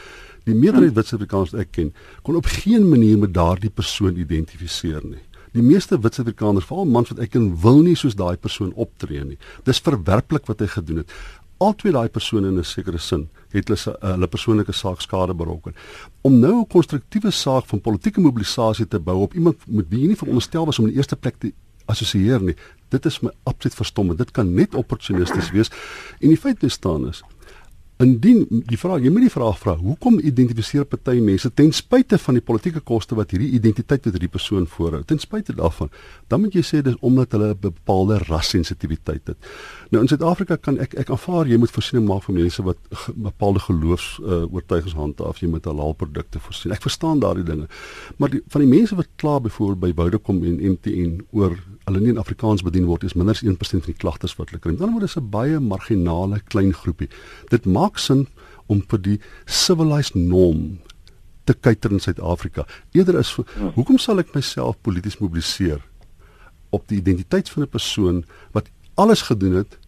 [0.45, 5.03] Die meerderheid wit Suid-Afrikaners wat ek ken, kon op geen manier met daardie persoon identifiseer
[5.05, 5.23] nie.
[5.53, 9.25] Die meeste wit Suid-Afrikaners, veral mans wat ek ken, wil nie soos daai persoon optree
[9.25, 9.39] nie.
[9.65, 11.13] Dis verwerplik wat hy gedoen het.
[11.59, 15.75] Altwee daai persone in 'n sekere sin het hulle uh, hulle persoonlike saak skade berokken.
[16.23, 20.07] Om nou 'n konstruktiewe saak van politieke mobilisasie te bou op iemand met wie jy
[20.07, 21.53] nie veronderstel was om in die eerste plek te
[21.85, 22.57] assosieer nie.
[22.89, 24.19] Dit is my absoluut verstommend.
[24.19, 25.71] Dit kan net opportunisties wees.
[26.21, 27.23] En die feit bestaan is
[27.97, 32.37] Indien die vraag, jy moet die vraag vra, hoekom identifiseer party mense ten spyte van
[32.37, 35.01] die politieke koste wat hierdie identiteit met hierdie persoon voorhou?
[35.09, 35.89] Ten spyte daarvan,
[36.29, 39.39] dan moet jy sê dis omdat hulle 'n bepaalde rassensitiwiteit het.
[39.91, 43.13] Nou in Suid-Afrika kan ek ek aanvaar jy moet voorsiening maak vir mense wat ge,
[43.15, 46.73] bepaalde geloofs uh, oortuigings handhaaf, jy moet halal produkte voorsien.
[46.73, 47.69] Ek verstaan daardie dinge.
[48.17, 52.11] Maar die, van die mense wat kla byvoorbeeld by Vodacom en MTN oor hulle nie
[52.11, 54.77] in Afrikaans bedien word, is minder as 1% van die klagtes wat hulle kry.
[54.77, 57.09] Dan word dit 'n baie marginale klein groepie.
[57.51, 58.27] Dit maak sin
[58.67, 60.79] om vir die civilized norm
[61.45, 62.67] te kyker in Suid-Afrika.
[62.93, 63.71] Eerder is ja.
[63.77, 65.81] hoekom sal ek myself polities mobiliseer
[66.77, 69.79] op die identiteit van 'n persoon wat alles gedoen het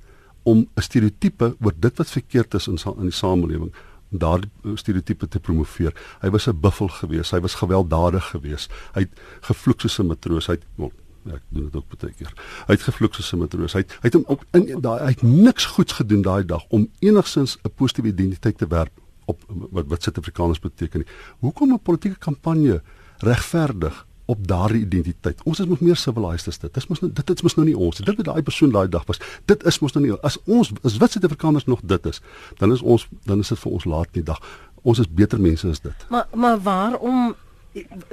[0.42, 3.72] om 'n stereotipe oor dit wat verkeerd is in in die samelewing
[4.09, 5.92] daardie stereotipe te promoveer.
[6.20, 8.72] Hy was 'n buffel geweest, hy was gewelddadig geweest.
[8.94, 10.46] Hy het gevloek soos 'n matroos.
[10.46, 10.92] Hy het well,
[11.27, 12.33] ek doen dit ook baie keer.
[12.66, 13.72] Hy het gevloek soos 'n matroos.
[13.72, 16.64] Hy het, hy het hom op in daai hy het niks goeds gedoen daai dag
[16.68, 18.92] om enigsins 'n positiewe identiteit te werp
[19.24, 21.05] op wat wat Suid-Afrikaners beteken.
[21.38, 22.83] Hoekom 'n politieke kampanje
[23.18, 25.41] regverdig op daardie identiteit.
[25.49, 26.73] Ons is mos meer civilized as dit.
[26.75, 28.01] Dis mos nou dit is mos nou nie ons.
[28.05, 29.21] Dit wat daai persoon daai dag was.
[29.49, 32.21] Dit is mos nou nie as ons as wit Suid-Afrikaners nog dit is,
[32.61, 34.43] dan is ons dan is dit vir ons laat in die dag.
[34.85, 36.05] Ons is beter mense as dit.
[36.12, 37.33] Maar maar waarom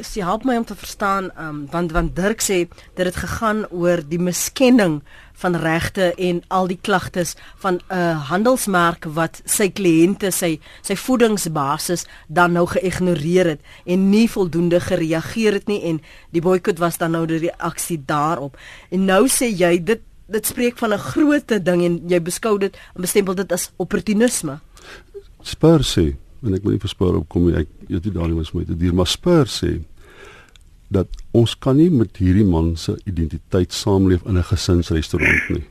[0.02, 4.04] sy help my om te verstaan um, want want Dirk sê dat dit gegaan oor
[4.08, 5.02] die miskenning
[5.42, 10.96] van regte en al die klagtes van 'n uh, handelsmerk wat sy kliënte sy sy
[10.96, 16.02] voedingsbasis dan nou geïgnoreer het en nie voldoende gereageer het nie en
[16.32, 18.58] die boikot was dan nou die reaksie daarop.
[18.90, 22.78] En nou sê jy dit dit spreek van 'n groot ding en jy beskou dit
[22.96, 24.60] en bestempel dit as opportunisme.
[25.42, 27.56] Spur sê en ek moet nie verspoor opkom nie.
[27.56, 29.80] Ek weet nie daar nie was my te duur, maar Spur sê
[30.94, 35.66] dat ons kan nie met hierdie man se identiteit saamleef in 'n gesinsrestaurant nie.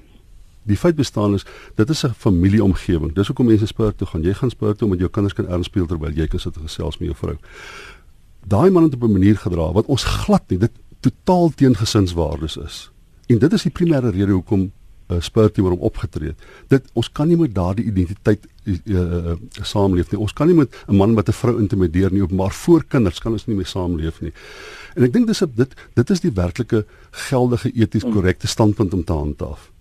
[0.64, 1.44] Die feit bestaan is
[1.76, 3.14] dit is 'n familieomgewing.
[3.14, 4.22] Dis hoekom mense sport toe gaan.
[4.22, 6.62] Jy gaan sport toe met jou kinders kan erns speel terwyl jy kan sit en
[6.62, 7.36] gesels met jou vrou.
[8.46, 12.56] Daai man het op 'n manier gedra wat ons glad nie dit totaal teen gesinswaardes
[12.56, 12.90] is.
[13.26, 14.72] En dit is die primêre rede hoekom
[15.08, 16.42] uh, sportteam hom opgetree het.
[16.68, 20.20] Dit ons kan nie met daardie identiteit uh, uh, saamleef nie.
[20.20, 23.32] Ons kan nie met 'n man wat 'n vrou intimideer nie, maar voor kinders kan
[23.32, 24.32] ons nie meer saamleef nie.
[24.94, 29.12] En ek dink dis dit dit is die werklike geldige eties korrekte standpunt om te
[29.12, 29.73] handhaaf.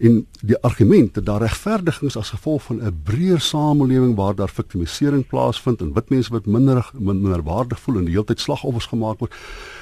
[0.00, 5.26] En die argument dat daar regverdigings as gevolg van 'n breër samelewing waar daar victimisering
[5.26, 9.34] plaasvind en wit mense wat minder minderwaardig voel en die hele tyd slagoffers gemaak word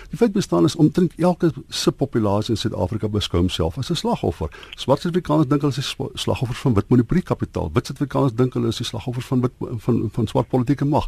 [0.08, 4.48] Die feit bestaan is omtrent elke subpopulasie in Suid-Afrika beskou homself as 'n slagoffer.
[4.74, 7.70] Swart Suid-Afrikaners dink hulle is slagoffers van wit monopoliekapitaal.
[7.72, 11.06] Wit Suid-Afrikaners dink hulle is die slagoffers van wit van van swart politieke mag.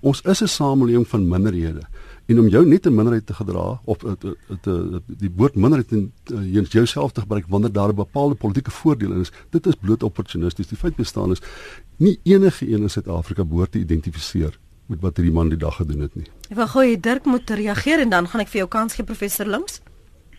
[0.00, 1.80] Ons is 'n samelewing van minderhede.
[2.26, 3.98] En om jou net 'n minderheid te gedra of
[4.60, 9.12] te die woord minderheid in uh, jouself te gebruik wanneer daar 'n bepaalde politieke voordeel
[9.12, 10.66] is, dit is bloot opportunisties.
[10.66, 11.42] Die feit bestaan is
[11.96, 16.00] nie enige een in Suid-Afrika behoort te identifiseer met wat hierdie man die dag gedoen
[16.00, 16.26] het nie.
[16.50, 19.04] Ek wil gou hê Dirk moet reageer en dan gaan ek vir jou kans gee
[19.04, 19.80] professor Links.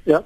[0.03, 0.23] Ja.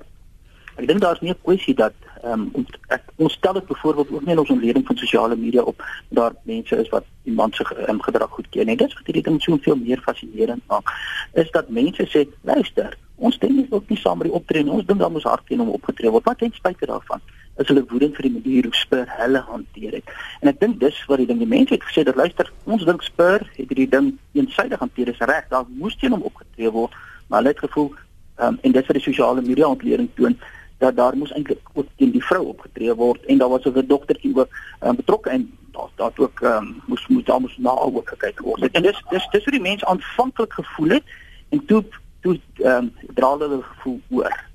[0.76, 1.94] Ek dink daar's nie 'n kwessie dat
[2.24, 5.62] ehm um, ek ons stel dit byvoorbeeld ook nie in ons omgewing van sosiale media
[5.62, 8.78] op daar mense is wat iemand se um, gedrag goedkeur nie.
[8.78, 10.94] Dit is wat hierdie ding so veel meer fascinerend maak.
[11.34, 14.86] Is dat mense sê, luister, ons dink nie ook nie saam met die optrede ons
[14.86, 16.26] dink dan ons hart teen hom opgetree word.
[16.26, 17.22] Wat ten spyte daarvan?
[17.58, 20.12] is hulle woedend vir die manier hoe Spur hulle hanteer het.
[20.42, 23.06] En ek dink dis wat die ding die mense het gesê dat luister, ons dink
[23.06, 25.48] Spur het hierdie ding eensydig hanteer is reg.
[25.54, 26.94] Daar moes teen hom opgetree word,
[27.28, 27.90] maar hulle het gevoel
[28.38, 30.38] um, en dit vir die sosiale media ontleding toon
[30.78, 34.36] dat daar moes eintlik ook teen die vrou opgetree word en daar was 'n dogtertjie
[34.36, 34.50] ook
[34.82, 38.72] um, betrokke en daar daar ook um, moes moet daar moes na ook gekyk word.
[38.72, 41.04] En dis dis dis hoe die mense aanvanklik gevoel het
[41.50, 41.84] en toe
[42.22, 44.46] toe ehm um, dra hulle gevoel oor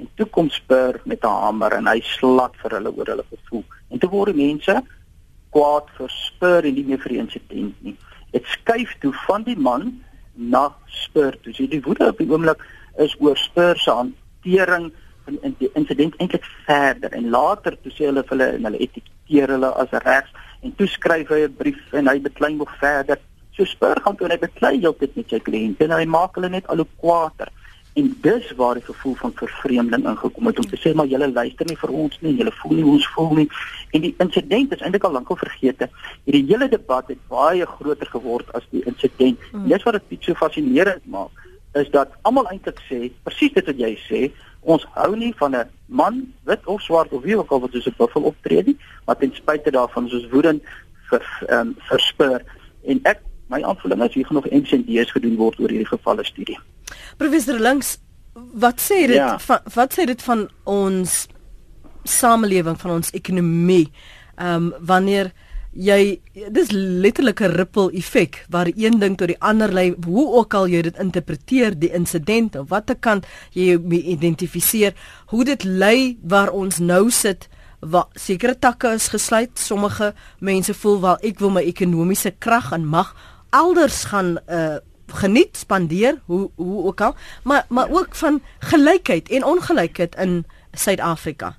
[0.00, 3.64] en toe kom Spur met 'n hamer en hy slat vir hulle oor hulle gevoel.
[3.88, 4.82] En toe word mense
[5.50, 7.96] kwaad vir Spur en nie meer vir die insident nie.
[8.30, 10.02] Dit skuif toe van die man
[10.34, 11.36] na Spur.
[11.42, 12.64] Toe sê die woede op die oomblik
[12.96, 14.92] is oor Spur se hantering
[15.24, 19.54] van die insident eintlik verder en later toe sê hulle vir hulle en hulle etikeer
[19.54, 23.18] hulle as regs en toe skryf hy 'n brief en hy beklei nog verder.
[23.56, 26.48] So Spur gaan toe en hy beklei heeltyd met sy kliënte en hy maak hulle
[26.48, 27.48] net al hoe kwaader.
[27.98, 31.66] En dis waar die gevoel van vervreemding ingekom het om te sê maar julle luister
[31.66, 33.48] nie vir ons nie, julle voel nie ons voel nie.
[33.92, 35.88] En die insident is eintlik al lankal vergeet.
[36.24, 39.38] Hierdie hele debat het baie groter geword as die insident.
[39.50, 39.68] Hmm.
[39.68, 41.30] Dis wat dit so fascinerend maak
[41.78, 44.20] is dat almal eintlik sê presies dit wat jy sê,
[44.60, 47.86] ons hou nie van 'n man, wit of swart of wie ook al wat soos
[47.86, 50.62] 'n buffel optree nie, maar ten spyte daarvan is ons woedend
[51.10, 52.42] vir ehm um, verspur
[52.84, 56.58] en ek my aanvoeling is hier gaan nog MCD's gedoen word oor hierdie gevalle studie.
[57.16, 57.98] Professor Links,
[58.34, 59.38] wat sê dit ja.
[59.38, 61.26] van wat sê dit van ons
[62.02, 63.90] samelewing, van ons ekonomie?
[64.36, 65.32] Ehm um, wanneer
[65.72, 70.54] jy dis letterlik 'n ripple effek waar een ding tot die ander lei, hoe ook
[70.54, 74.94] al jy dit interpreteer, die insident of watter kant jy identifiseer,
[75.26, 77.48] hoe dit lei waar ons nou sit
[77.80, 79.58] wat sekere takke is gesluit.
[79.58, 83.14] Sommige mense voel wel ek wil my ekonomiese krag en mag
[83.50, 84.78] elders gaan uh
[85.10, 87.94] geniet spandeer hoe hoe ook al maar maar ja.
[87.94, 91.56] ook van gelykheid en ongelykheid in Suid-Afrika.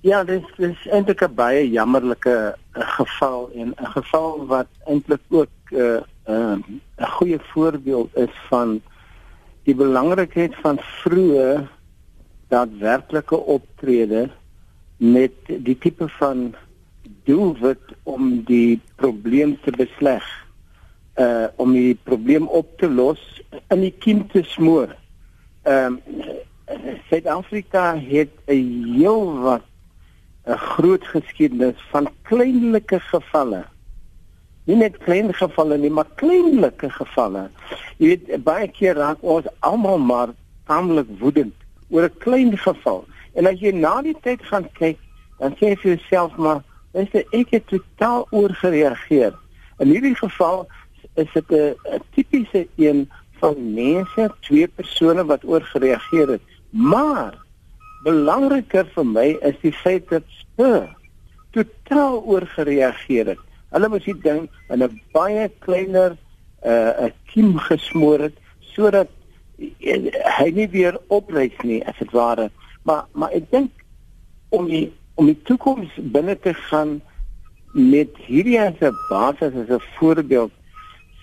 [0.00, 5.56] Ja, dit is eintlik 'n baie jammerlike uh, geval en 'n geval wat eintlik ook
[5.70, 6.56] 'n uh, uh,
[6.96, 8.80] 'n goeie voorbeeld is van
[9.62, 11.68] die belangrikheid van vroeë
[12.48, 14.30] daadwerklike optrede
[14.96, 16.54] met die tipe van
[17.24, 20.24] doelwit om die probleem te besleg
[21.16, 24.96] uh om die probleem op te los in die kiem te smoor.
[25.62, 26.00] Ehm um,
[27.08, 29.69] Suid-Afrika het 'n heel wat
[30.46, 33.64] 'n groot geskiedenis van kleinlike gevalle.
[34.64, 37.50] Nie net klein gevalle nie, maar kleinlike gevalle.
[37.98, 40.28] Jy weet baie keer raak ons almal maar
[40.66, 41.54] tamelik woedend
[41.90, 43.04] oor 'n klein geval.
[43.34, 44.98] En as jy na die tyd gaan kyk,
[45.38, 46.62] dan sê jy vir jouself maar,
[46.92, 49.34] "Is dit ek het totaal oorgereageer."
[49.78, 50.66] In hierdie geval
[51.14, 51.74] is dit 'n
[52.14, 53.10] tipiese een
[53.40, 56.42] van mense, twee persone wat oorgereageer het.
[56.70, 57.34] Maar
[58.04, 60.88] belangriker vir my is die feit dat Spur
[61.54, 63.40] totaal oorgereageer het.
[63.74, 66.16] Hulle moes die ding in 'n baie kleiner
[66.64, 68.36] uh 'n kiem gesmoor het
[68.74, 69.08] sodat
[70.38, 72.50] hy nie weer opreis nie as dit ware.
[72.82, 73.70] Maar maar ek dink
[74.48, 77.00] om die om die toekoms binne te gaan
[77.72, 80.52] met hierdie as 'n basis as 'n voorbeeld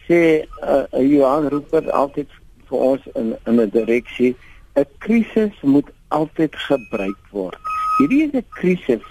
[0.08, 2.30] sê uh, Johan Rupert altyd
[2.70, 4.36] vir ons in in 'n direksie
[4.76, 7.58] 'n krisis moet altyd gebruik word.
[7.98, 9.06] Hierdie is 'n krisis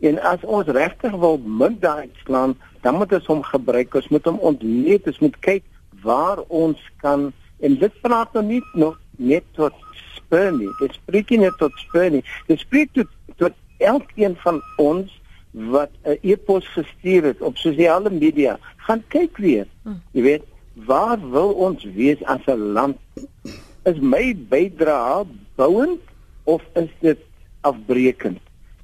[0.00, 3.94] en as ons regtig wil middags slaan, dan moet ons hom gebruik.
[3.94, 5.64] Ons moet hom ontleed, ons moet kyk
[6.02, 9.74] waar ons kan en dit praat nou nie nog net tot
[10.14, 10.70] Spurnie.
[10.78, 12.24] Dit spreek nie net tot Spurnie.
[12.46, 15.20] Dit spreek tot tot elkeen van ons
[15.50, 18.58] wat 'n e-pos gestuur het op sosiale media.
[18.76, 19.66] Gaan kyk weer.
[19.82, 20.00] Hm.
[20.12, 20.44] Jy weet,
[20.74, 22.96] waar wil ons wees as 'n land?
[23.84, 25.24] Is my bydrae
[25.54, 26.00] bouend
[26.50, 27.22] of is dit
[27.66, 28.40] afbreekend?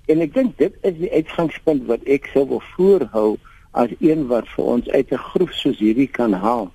[0.07, 3.29] En ek dink dit is die uitgangspunt wat ek sou wil voorhou
[3.77, 6.71] as een wat vir ons uit 'n groep soos hierdie kan haal.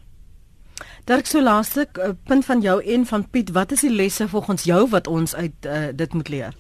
[1.06, 4.64] Dirk so laaste uh, punt van jou en van Piet, wat is die lesse volgens
[4.64, 6.54] jou wat ons uit uh, dit moet leer?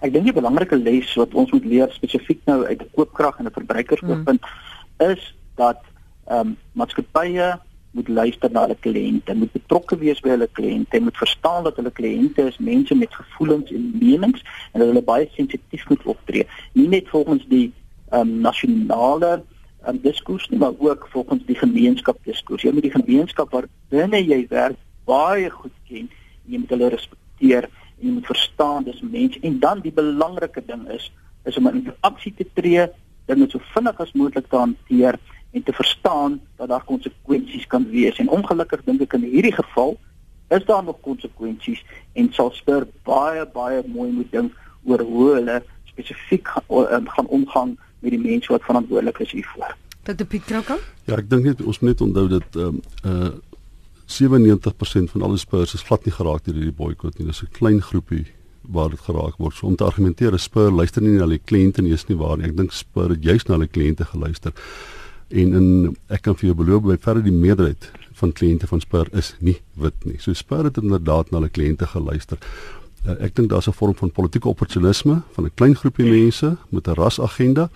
[0.00, 3.46] Ek dink die belangrike les wat ons moet leer spesifiek nou uit 'n koopkrag en
[3.46, 5.10] 'n verbruikerskooppunt hmm.
[5.10, 5.82] is dat
[6.26, 7.58] ehm um, maatskappye
[7.96, 11.92] moet luister na hulle kliënte, moet betrokke wees by hulle kliënte, moet verstaan dat hulle
[11.94, 16.46] kliënte is mense met gevoelens en menings en hulle baie sensitief moet optree.
[16.78, 17.70] Nie net volgens die
[18.10, 19.42] ehm um, nasionale
[19.86, 22.62] um, diskurs nie, maar ook volgens die gemeenskap diskurs.
[22.62, 26.90] Jy moet die gemeenskap waar binne jy werk baie goed ken en jy moet hulle
[26.94, 31.10] respekteer en jy moet verstaan dis mense en dan die belangrike ding is
[31.48, 32.84] is om in aksie te tree,
[33.36, 35.18] moet so vinnig as moontlik te hanteer
[35.50, 39.96] en te verstaan dat daar konsekwensies kan wees en ongelukkig dink ek in hierdie geval
[40.48, 41.82] is daar nog konsekwensies
[42.12, 47.76] en sal spur baie baie mooi moet dink oor hoe hulle spesifiek gaan, gaan omgang
[48.00, 49.76] met die mense wat verantwoordelik is hiervoor.
[50.02, 50.24] Dr.
[50.24, 50.78] Piet Krauka?
[51.04, 53.38] Ja, ek dink net ons moet net onthou dat ehm um, uh
[54.10, 57.28] 97% van al die spurs is glad nie geraak deur hierdie boikot nie.
[57.28, 58.26] Dis 'n klein groepie
[58.62, 59.54] waar dit geraak word.
[59.54, 62.46] So om te argumenteer spur luister nie na die kliënte nie, is nie waar nie.
[62.46, 64.52] Ek dink spur het juist na hulle kliënte geluister.
[65.30, 69.08] En in ek kan vir jou beloof by verder die meerderheid van kliënte van spur
[69.16, 70.18] is nie wit nie.
[70.18, 72.38] So spur het inderdaad na hulle kliënte geluister.
[73.06, 76.88] Uh, ek dink daar's 'n vorm van politieke opportunisme van 'n klein groepie mense met
[76.88, 77.70] 'n rasagenda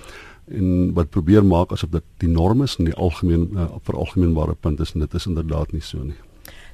[0.50, 4.54] en wat probeer maak asof dit die norm is en die algemeen uh, vir algemeenbare
[4.54, 6.20] punt is en dit is inderdaad nie so nie.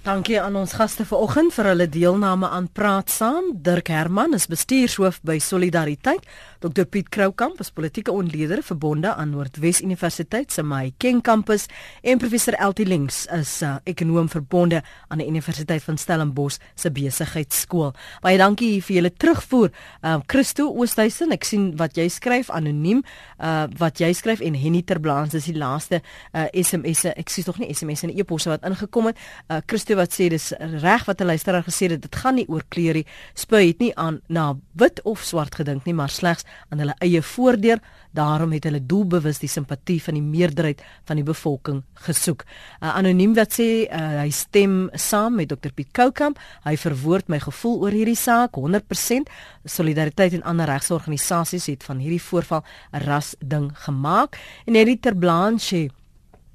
[0.02, 3.50] Dankie aan ons gaste vanoggend vir hulle deelname aan Praat Saam.
[3.52, 6.24] Dirk Herman is bestuurshoof by Solidariteit.
[6.60, 11.62] Dr Piet Kroukamp is politieke ontleder verbonde aan Noordwes Universiteit se Mai King kampus
[12.04, 17.94] en professor Eltie Links is uh, ekonom verbonde aan die Universiteit van Stellenbosch se besigheidskool.
[18.20, 19.70] Baie dankie vir julle terugvoer.
[20.04, 23.00] Uh, Christo Oosthuizen, ek sien wat jy skryf anoniem,
[23.38, 27.14] uh, wat jy skryf en Henny Terblans is die laaste uh, SMS'e.
[27.16, 29.24] Ek sien tog nie SMS'e en e-posse wat ingekom het.
[29.48, 30.50] Uh, Christo wat sê dis
[30.84, 33.06] reg wat 'n luisteraar gesê het dit gaan nie oor kleur nie.
[33.32, 37.22] Spui het nie aan na wit of swart gedink nie, maar slegs aan hulle eie
[37.22, 37.80] voordeur.
[38.10, 42.44] Daarom het hulle doelbewus die simpatie van die meerderheid van die bevolking gesoek.
[42.80, 46.38] 'n uh, Anoniem wat sê uh, hy stem saam met Dr Piet Koukamp.
[46.64, 49.30] Hy verwoord my gevoel oor hierdie saak 100%.
[49.64, 54.38] Solidariteit en ander regsorganisasies het van hierdie voorval 'n ras ding gemaak.
[54.66, 55.90] En Eddie Terblanche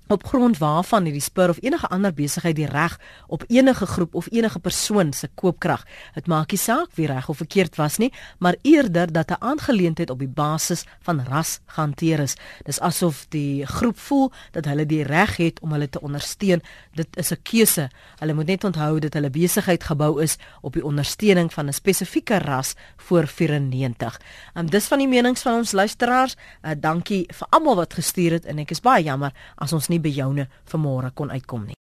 [0.08, 4.28] op grond waarvan hierdie spur of enige ander besigheid die reg op enige groep of
[4.32, 5.86] enige persoon se koopkrag.
[6.14, 10.10] Dit maak nie saak wie reg of verkeerd was nie, maar eerder dat 'n aangeleentheid
[10.10, 12.36] op die basis van ras gehanteer is.
[12.64, 16.62] Dis asof die groep voel dat hulle die reg het om hulle te ondersteun.
[16.94, 17.90] Dit is 'n keuse.
[18.20, 22.38] Hulle moet net onthou dat hulle besigheid gebou is op die ondersteuning van 'n spesifieke
[22.38, 24.22] ras voor 94.
[24.54, 26.36] Um, dis van die menings van ons luisteraars.
[26.62, 30.04] Uh, dankie vir almal wat gestuur het en ek is baie jammer as ons nie
[30.04, 31.74] by joune vanmôre kon uitkom nie.